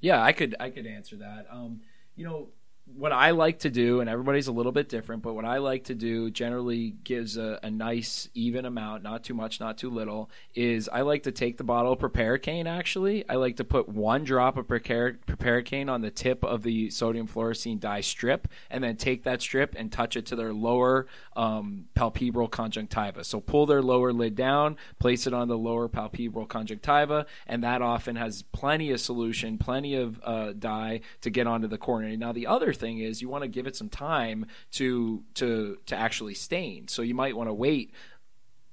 [0.00, 1.46] Yeah, I could I could answer that.
[1.50, 1.80] Um,
[2.16, 2.48] you know,
[2.96, 5.84] what I like to do, and everybody's a little bit different, but what I like
[5.84, 10.30] to do generally gives a, a nice even amount, not too much, not too little.
[10.54, 12.66] Is I like to take the bottle of Proparacaine.
[12.66, 16.90] Actually, I like to put one drop of Prepar- Proparacaine on the tip of the
[16.90, 21.06] sodium fluorescein dye strip, and then take that strip and touch it to their lower
[21.36, 23.24] um, palpebral conjunctiva.
[23.24, 27.82] So pull their lower lid down, place it on the lower palpebral conjunctiva, and that
[27.82, 32.16] often has plenty of solution, plenty of uh, dye to get onto the cornea.
[32.16, 35.96] Now the other thing is you want to give it some time to to to
[35.96, 36.88] actually stain.
[36.88, 37.94] So you might want to wait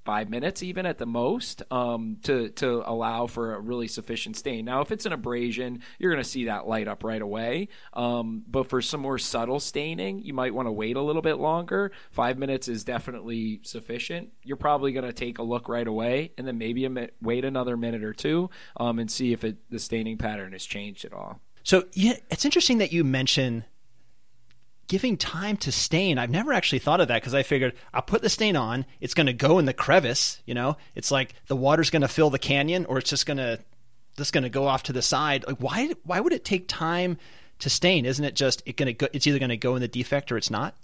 [0.10, 4.66] five minutes, even at the most, um, to to allow for a really sufficient stain.
[4.66, 7.68] Now, if it's an abrasion, you're going to see that light up right away.
[7.94, 11.36] Um, but for some more subtle staining, you might want to wait a little bit
[11.36, 11.92] longer.
[12.10, 14.32] Five minutes is definitely sufficient.
[14.44, 17.46] You're probably going to take a look right away, and then maybe a mi- wait
[17.46, 21.14] another minute or two um, and see if it, the staining pattern has changed at
[21.14, 21.40] all.
[21.62, 23.66] So yeah, it's interesting that you mention
[24.90, 26.18] giving time to stain.
[26.18, 29.14] I've never actually thought of that because I figured I'll put the stain on, it's
[29.14, 30.42] going to go in the crevice.
[30.46, 33.38] You know, it's like the water's going to fill the canyon, or it's just going
[33.38, 33.60] to
[34.18, 35.46] just going to go off to the side.
[35.48, 37.18] Like why why would it take time
[37.60, 38.06] to stain?
[38.06, 39.16] Isn't it just it going to?
[39.16, 40.76] It's either going to go in the defect or it's not.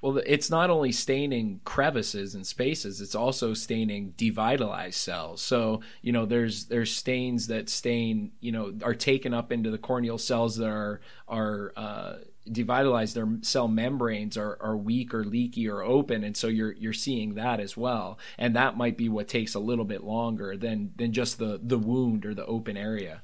[0.00, 5.40] Well, it's not only staining crevices and spaces; it's also staining devitalized cells.
[5.40, 9.78] So, you know, there's there's stains that stain, you know, are taken up into the
[9.78, 12.14] corneal cells that are are uh,
[12.48, 13.14] devitalized.
[13.14, 17.34] Their cell membranes are, are weak or leaky or open, and so you're you're seeing
[17.34, 18.18] that as well.
[18.38, 21.78] And that might be what takes a little bit longer than than just the the
[21.78, 23.22] wound or the open area.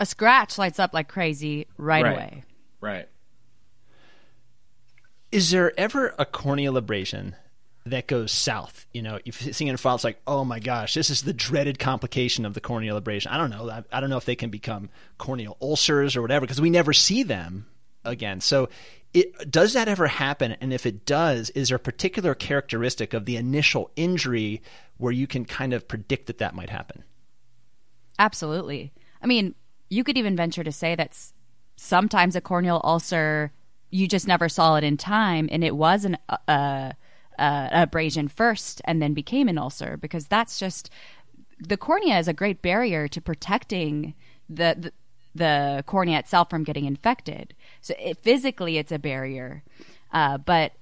[0.00, 2.12] A scratch lights up like crazy right, Right.
[2.12, 2.44] away.
[2.80, 3.08] Right.
[5.32, 7.34] Is there ever a corneal abrasion
[7.86, 8.86] that goes south?
[8.92, 11.32] You know, you've seen in a file, it's like, oh my gosh, this is the
[11.32, 13.32] dreaded complication of the corneal abrasion.
[13.32, 13.68] I don't know.
[13.68, 16.92] I, I don't know if they can become corneal ulcers or whatever because we never
[16.92, 17.66] see them
[18.04, 18.40] again.
[18.40, 18.68] So,
[19.12, 20.56] it, does that ever happen?
[20.60, 24.60] And if it does, is there a particular characteristic of the initial injury
[24.96, 27.04] where you can kind of predict that that might happen?
[28.18, 28.92] Absolutely.
[29.22, 29.54] I mean,
[29.88, 31.16] you could even venture to say that
[31.76, 33.52] sometimes a corneal ulcer,
[33.90, 36.92] you just never saw it in time, and it was an uh, uh,
[37.38, 40.90] uh, abrasion first and then became an ulcer because that's just
[41.58, 44.14] the cornea is a great barrier to protecting
[44.48, 44.92] the, the
[45.34, 47.54] the cornea itself from getting infected.
[47.80, 49.62] So it, physically, it's a barrier,
[50.12, 50.72] uh, but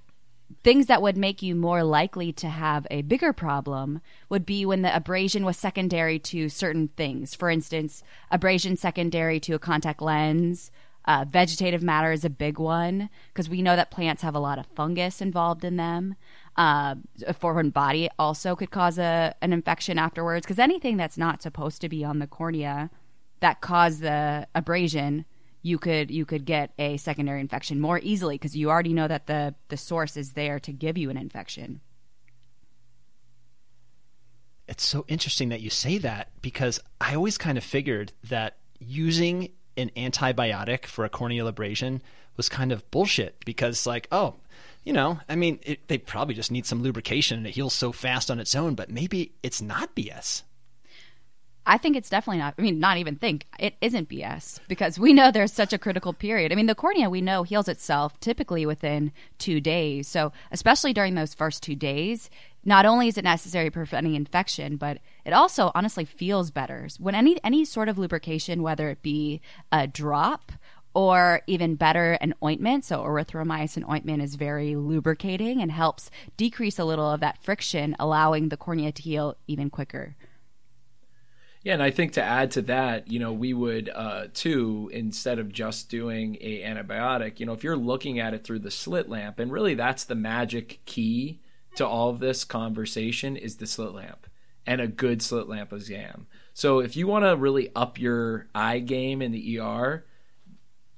[0.62, 4.82] things that would make you more likely to have a bigger problem would be when
[4.82, 7.34] the abrasion was secondary to certain things.
[7.34, 10.70] For instance, abrasion secondary to a contact lens.
[11.05, 14.59] Uh, vegetative matter is a big one because we know that plants have a lot
[14.59, 16.14] of fungus involved in them.
[16.57, 16.94] Uh,
[17.26, 21.80] a foreign body also could cause a, an infection afterwards because anything that's not supposed
[21.80, 22.90] to be on the cornea
[23.43, 25.24] that cause the abrasion
[25.62, 29.26] you could you could get a secondary infection more easily because you already know that
[29.26, 31.80] the the source is there to give you an infection.
[34.66, 39.51] It's so interesting that you say that because I always kind of figured that using
[39.76, 42.03] an antibiotic for a corneal abrasion
[42.36, 44.36] was kind of bullshit because, like, oh,
[44.84, 47.93] you know, I mean, it, they probably just need some lubrication and it heals so
[47.93, 50.43] fast on its own, but maybe it's not BS.
[51.64, 52.54] I think it's definitely not.
[52.58, 56.12] I mean, not even think it isn't BS because we know there's such a critical
[56.12, 56.50] period.
[56.50, 60.08] I mean, the cornea we know heals itself typically within two days.
[60.08, 62.30] So, especially during those first two days,
[62.64, 67.38] not only is it necessary preventing infection, but it also honestly feels better when any
[67.44, 69.40] any sort of lubrication, whether it be
[69.70, 70.50] a drop
[70.94, 72.84] or even better, an ointment.
[72.84, 78.48] So, erythromycin ointment is very lubricating and helps decrease a little of that friction, allowing
[78.48, 80.16] the cornea to heal even quicker.
[81.62, 85.38] Yeah, and I think to add to that, you know, we would uh, too instead
[85.38, 89.08] of just doing a antibiotic, you know, if you're looking at it through the slit
[89.08, 91.40] lamp, and really that's the magic key
[91.76, 94.26] to all of this conversation is the slit lamp
[94.66, 96.26] and a good slit lamp exam.
[96.52, 100.04] So if you want to really up your eye game in the ER,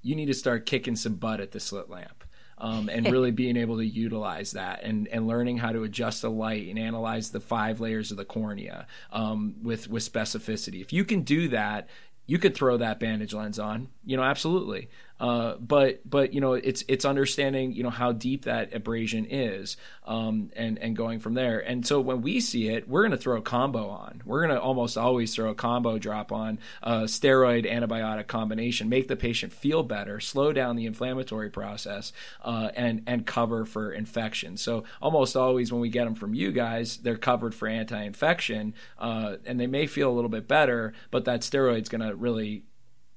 [0.03, 2.24] you need to start kicking some butt at the slit lamp.
[2.57, 6.31] Um, and really being able to utilize that and, and learning how to adjust the
[6.31, 10.81] light and analyze the five layers of the cornea um, with with specificity.
[10.81, 11.89] If you can do that,
[12.27, 14.89] you could throw that bandage lens on, you know, absolutely.
[15.21, 19.77] Uh, but but you know, it's it's understanding you know how deep that abrasion is,
[20.07, 21.61] um, and and going from there.
[21.61, 24.23] And so when we see it, we're going to throw a combo on.
[24.25, 29.07] We're going to almost always throw a combo drop on a steroid antibiotic combination, make
[29.07, 32.13] the patient feel better, slow down the inflammatory process,
[32.43, 34.57] uh, and and cover for infection.
[34.57, 39.37] So almost always when we get them from you guys, they're covered for anti-infection, uh,
[39.47, 42.65] and they may feel a little bit better, but that steroid's going to really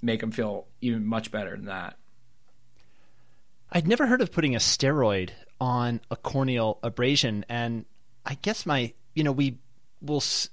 [0.01, 1.97] make them feel even much better than that.
[3.71, 7.85] I'd never heard of putting a steroid on a corneal abrasion, and
[8.25, 9.57] I guess my, you know, we
[10.01, 10.49] will, s-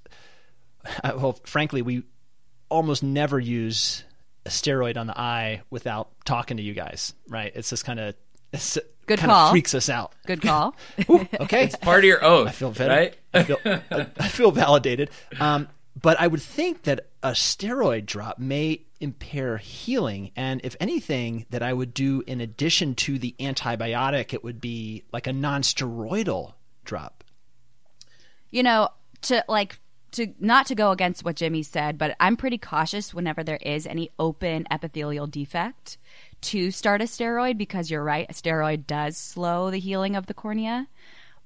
[1.05, 2.03] uh, well, frankly, we
[2.69, 4.03] almost never use
[4.47, 7.53] a steroid on the eye without talking to you guys, right?
[7.55, 8.15] It's just kind of,
[8.53, 9.47] it's Good kind call.
[9.47, 10.13] of freaks us out.
[10.27, 10.75] Good call.
[11.11, 12.91] Ooh, okay, it's Part of your oath, I feel better.
[12.95, 13.17] right?
[13.33, 15.11] I feel, I, I feel validated.
[15.39, 15.69] Um,
[16.01, 21.63] but I would think that a steroid drop may impair healing, and if anything, that
[21.63, 27.25] I would do in addition to the antibiotic, it would be like a non-steroidal drop.
[28.51, 28.89] You know,
[29.23, 29.79] to like
[30.13, 33.87] to not to go against what Jimmy said, but I'm pretty cautious whenever there is
[33.87, 35.99] any open epithelial defect
[36.43, 40.35] to start a steroid because you're right, a steroid does slow the healing of the
[40.35, 40.89] cornea.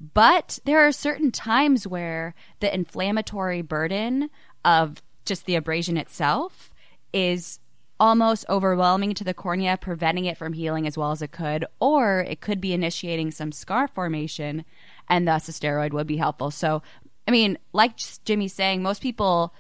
[0.01, 4.31] But there are certain times where the inflammatory burden
[4.65, 6.73] of just the abrasion itself
[7.13, 7.59] is
[8.01, 12.21] almost overwhelming to the cornea, preventing it from healing as well as it could, or
[12.21, 14.65] it could be initiating some scar formation,
[15.09, 16.51] and thus a steroid would be helpful.
[16.51, 16.83] So,
[17.27, 17.95] I mean, like
[18.25, 19.53] Jimmy's saying, most people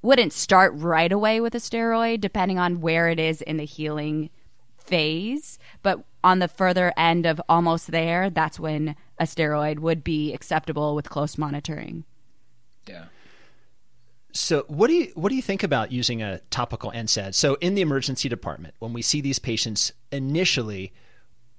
[0.00, 4.30] wouldn't start right away with a steroid, depending on where it is in the healing
[4.78, 5.58] phase.
[5.82, 10.96] But on the further end of almost there, that's when a steroid would be acceptable
[10.96, 12.04] with close monitoring.
[12.88, 13.04] Yeah.
[14.32, 17.34] So, what do you what do you think about using a topical NSAID?
[17.34, 20.92] So, in the emergency department, when we see these patients initially,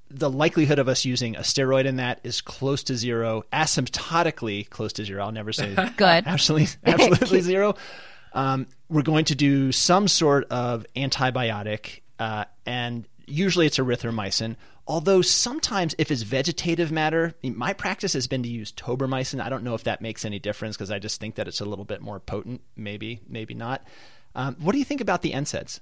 [0.10, 4.92] the likelihood of us using a steroid in that is close to zero, asymptotically close
[4.94, 5.24] to zero.
[5.24, 7.76] I'll never say good, absolutely, absolutely zero.
[8.34, 14.56] Um, we're going to do some sort of antibiotic, uh, and usually it's erythromycin.
[14.88, 19.42] Although sometimes, if it's vegetative matter, my practice has been to use tobramycin.
[19.42, 21.66] I don't know if that makes any difference because I just think that it's a
[21.66, 22.62] little bit more potent.
[22.76, 23.86] Maybe, maybe not.
[24.36, 25.80] Um, what do you think about the NSAIDs?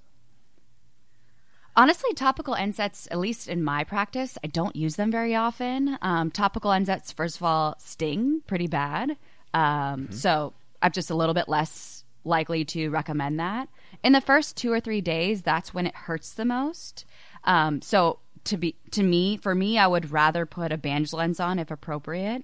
[1.75, 5.97] Honestly, topical NSAIDs, at least in my practice, I don't use them very often.
[6.01, 9.17] Um, topical NSAIDs, first of all, sting pretty bad.
[9.53, 10.13] Um, mm-hmm.
[10.13, 13.69] So I'm just a little bit less likely to recommend that.
[14.03, 17.05] In the first two or three days, that's when it hurts the most.
[17.45, 21.39] Um, so to be to me for me i would rather put a bandage lens
[21.39, 22.43] on if appropriate.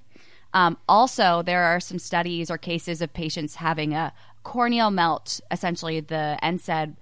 [0.53, 5.99] Um, also there are some studies or cases of patients having a corneal melt essentially
[5.99, 6.95] the NSAID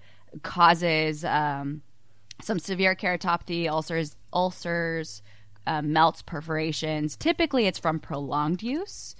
[0.44, 1.82] causes um,
[2.42, 5.22] some severe keratopathy ulcers ulcers
[5.66, 7.16] uh, melts perforations.
[7.16, 9.16] Typically it's from prolonged use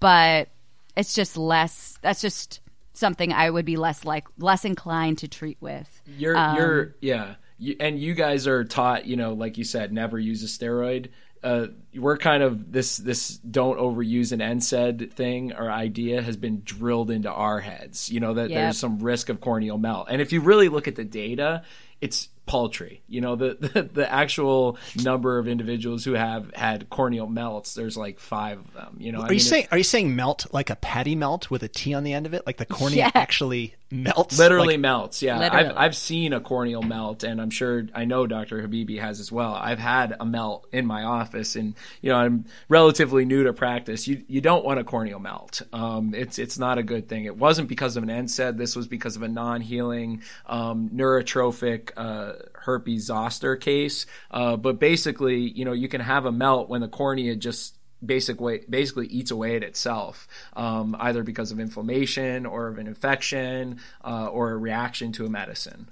[0.00, 0.48] but
[0.96, 2.60] it's just less that's just
[2.94, 6.02] something i would be less like less inclined to treat with.
[6.18, 7.36] You're um, you're yeah
[7.80, 11.08] and you guys are taught, you know, like you said, never use a steroid.
[11.42, 16.62] Uh, we're kind of this this don't overuse an NSAID thing or idea has been
[16.64, 18.10] drilled into our heads.
[18.10, 18.60] You know that yep.
[18.60, 21.64] there's some risk of corneal melt, and if you really look at the data,
[22.00, 23.02] it's paltry.
[23.08, 27.96] You know, the, the, the actual number of individuals who have had corneal melts, there's
[27.96, 28.96] like five of them.
[28.98, 31.62] You know, are I you saying are you saying melt like a patty melt with
[31.62, 33.12] a T on the end of it, like the cornea yes.
[33.14, 34.38] actually melts?
[34.38, 35.22] Literally like, melts.
[35.22, 35.66] Yeah, literally.
[35.66, 38.66] I've I've seen a corneal melt, and I'm sure I know Dr.
[38.66, 39.54] Habibi has as well.
[39.54, 44.08] I've had a melt in my office, and you know, I'm relatively new to practice.
[44.08, 45.62] You you don't want a corneal melt.
[45.72, 47.24] Um, it's it's not a good thing.
[47.26, 48.56] It wasn't because of an NSAID.
[48.56, 51.90] This was because of a non-healing um, neurotrophic.
[51.96, 52.32] Uh,
[52.62, 54.06] herpes zoster case.
[54.30, 58.40] Uh, but basically, you know, you can have a melt when the cornea just basic
[58.40, 63.80] way, basically eats away at itself, um, either because of inflammation or of an infection
[64.04, 65.88] uh, or a reaction to a medicine.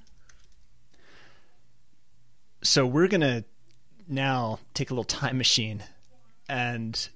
[2.63, 3.45] So we're gonna
[4.07, 5.83] now take a little time machine
[6.49, 7.09] and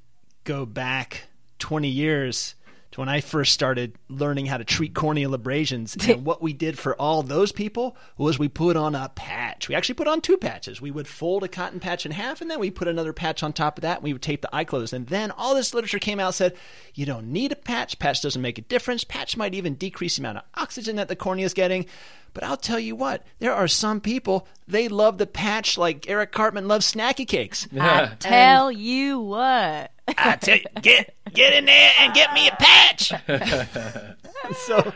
[0.45, 1.25] go back
[1.59, 2.55] 20 years
[2.95, 5.97] to when I first started learning how to treat corneal abrasions.
[6.09, 9.69] And what we did for all those people was we put on a patch.
[9.69, 10.81] We actually put on two patches.
[10.81, 13.53] We would fold a cotton patch in half, and then we put another patch on
[13.53, 13.99] top of that.
[13.99, 14.93] And we would tape the eye closed.
[14.93, 16.57] And then all this literature came out said
[16.95, 17.99] you don't need a patch.
[17.99, 19.05] Patch doesn't make a difference.
[19.05, 21.87] Patch might even decrease the amount of oxygen that the cornea is getting.
[22.33, 26.33] But I'll tell you what, there are some people they love the patch like Eric
[26.33, 27.69] Cartman loves snacky cakes.
[27.79, 29.93] I tell and you what.
[30.09, 33.13] I tell you, get get in there and get me a patch.
[34.67, 34.93] so,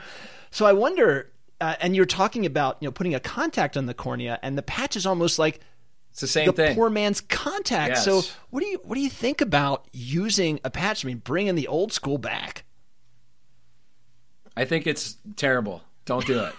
[0.51, 1.31] so I wonder.
[1.61, 4.63] Uh, and you're talking about you know putting a contact on the cornea, and the
[4.63, 5.61] patch is almost like
[6.11, 6.75] it's the same the thing.
[6.77, 7.95] poor man's contact.
[7.97, 8.05] Yes.
[8.05, 11.05] So, what do you what do you think about using a patch?
[11.05, 12.65] I mean, bringing the old school back.
[14.57, 15.83] I think it's terrible.
[16.05, 16.53] Don't do it.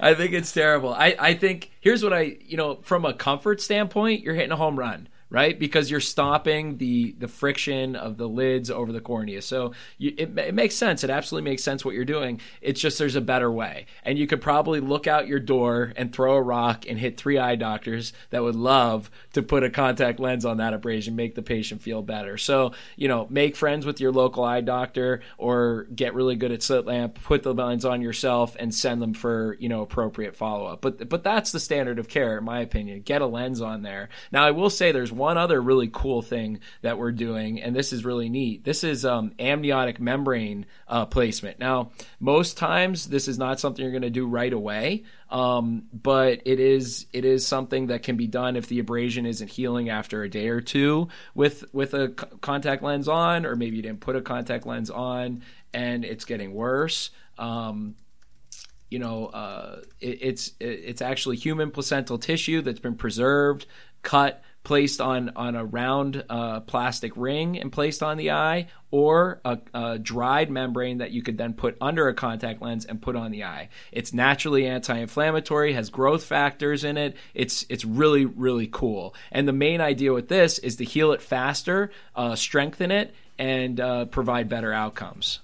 [0.00, 0.92] I think it's terrible.
[0.92, 4.56] I, I think here's what I you know from a comfort standpoint, you're hitting a
[4.56, 5.58] home run right?
[5.58, 9.40] Because you're stopping the the friction of the lids over the cornea.
[9.40, 11.04] So you, it, it makes sense.
[11.04, 12.40] It absolutely makes sense what you're doing.
[12.60, 16.12] It's just there's a better way, and you could probably look out your door and
[16.12, 20.18] throw a rock and hit three eye doctors that would love to put a contact
[20.18, 22.36] lens on that abrasion, make the patient feel better.
[22.36, 26.62] So you know, make friends with your local eye doctor, or get really good at
[26.62, 30.66] slit lamp, put the lens on yourself, and send them for you know appropriate follow
[30.66, 30.80] up.
[30.80, 33.02] But but that's the standard of care, in my opinion.
[33.02, 34.08] Get a lens on there.
[34.32, 37.92] Now I will say there's one other really cool thing that we're doing, and this
[37.92, 38.64] is really neat.
[38.64, 41.60] This is um, amniotic membrane uh, placement.
[41.60, 46.40] Now, most times this is not something you're going to do right away, um, but
[46.44, 50.22] it is it is something that can be done if the abrasion isn't healing after
[50.22, 54.00] a day or two with with a c- contact lens on, or maybe you didn't
[54.00, 55.42] put a contact lens on
[55.72, 57.10] and it's getting worse.
[57.38, 57.94] Um,
[58.90, 63.66] you know, uh, it, it's it's actually human placental tissue that's been preserved,
[64.02, 69.40] cut, placed on on a round uh, plastic ring and placed on the eye, or
[69.44, 73.16] a, a, dried membrane that you could then put under a contact lens and put
[73.16, 73.68] on the eye.
[73.92, 77.16] It's naturally anti-inflammatory, has growth factors in it.
[77.34, 79.14] It's it's really really cool.
[79.32, 83.80] And the main idea with this is to heal it faster, uh, strengthen it, and
[83.80, 85.40] uh, provide better outcomes.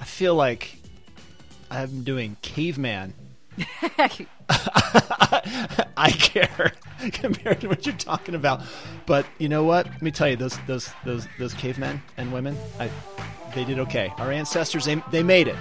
[0.00, 0.76] I feel like
[1.70, 3.14] I'm doing caveman.
[5.96, 6.72] I care
[7.12, 8.62] compared to what you're talking about.
[9.06, 9.86] But you know what?
[9.86, 12.90] Let me tell you, those those those those cavemen and women, I,
[13.54, 14.12] they did okay.
[14.18, 15.56] Our ancestors, they, they made it.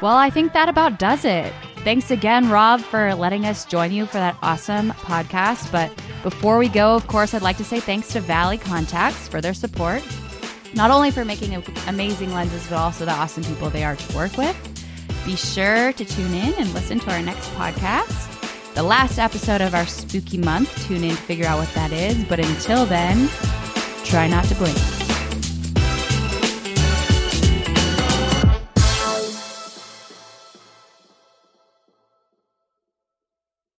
[0.00, 1.52] Well, I think that about does it.
[1.78, 5.70] Thanks again, Rob, for letting us join you for that awesome podcast.
[5.72, 5.90] But
[6.22, 9.54] before we go, of course, I'd like to say thanks to Valley Contax for their
[9.54, 10.02] support,
[10.74, 14.36] not only for making amazing lenses, but also the awesome people they are to work
[14.36, 14.56] with.
[15.24, 18.29] Be sure to tune in and listen to our next podcast.
[18.74, 20.86] The last episode of our spooky month.
[20.86, 22.22] Tune in to figure out what that is.
[22.24, 23.28] But until then,
[24.04, 24.99] try not to blink.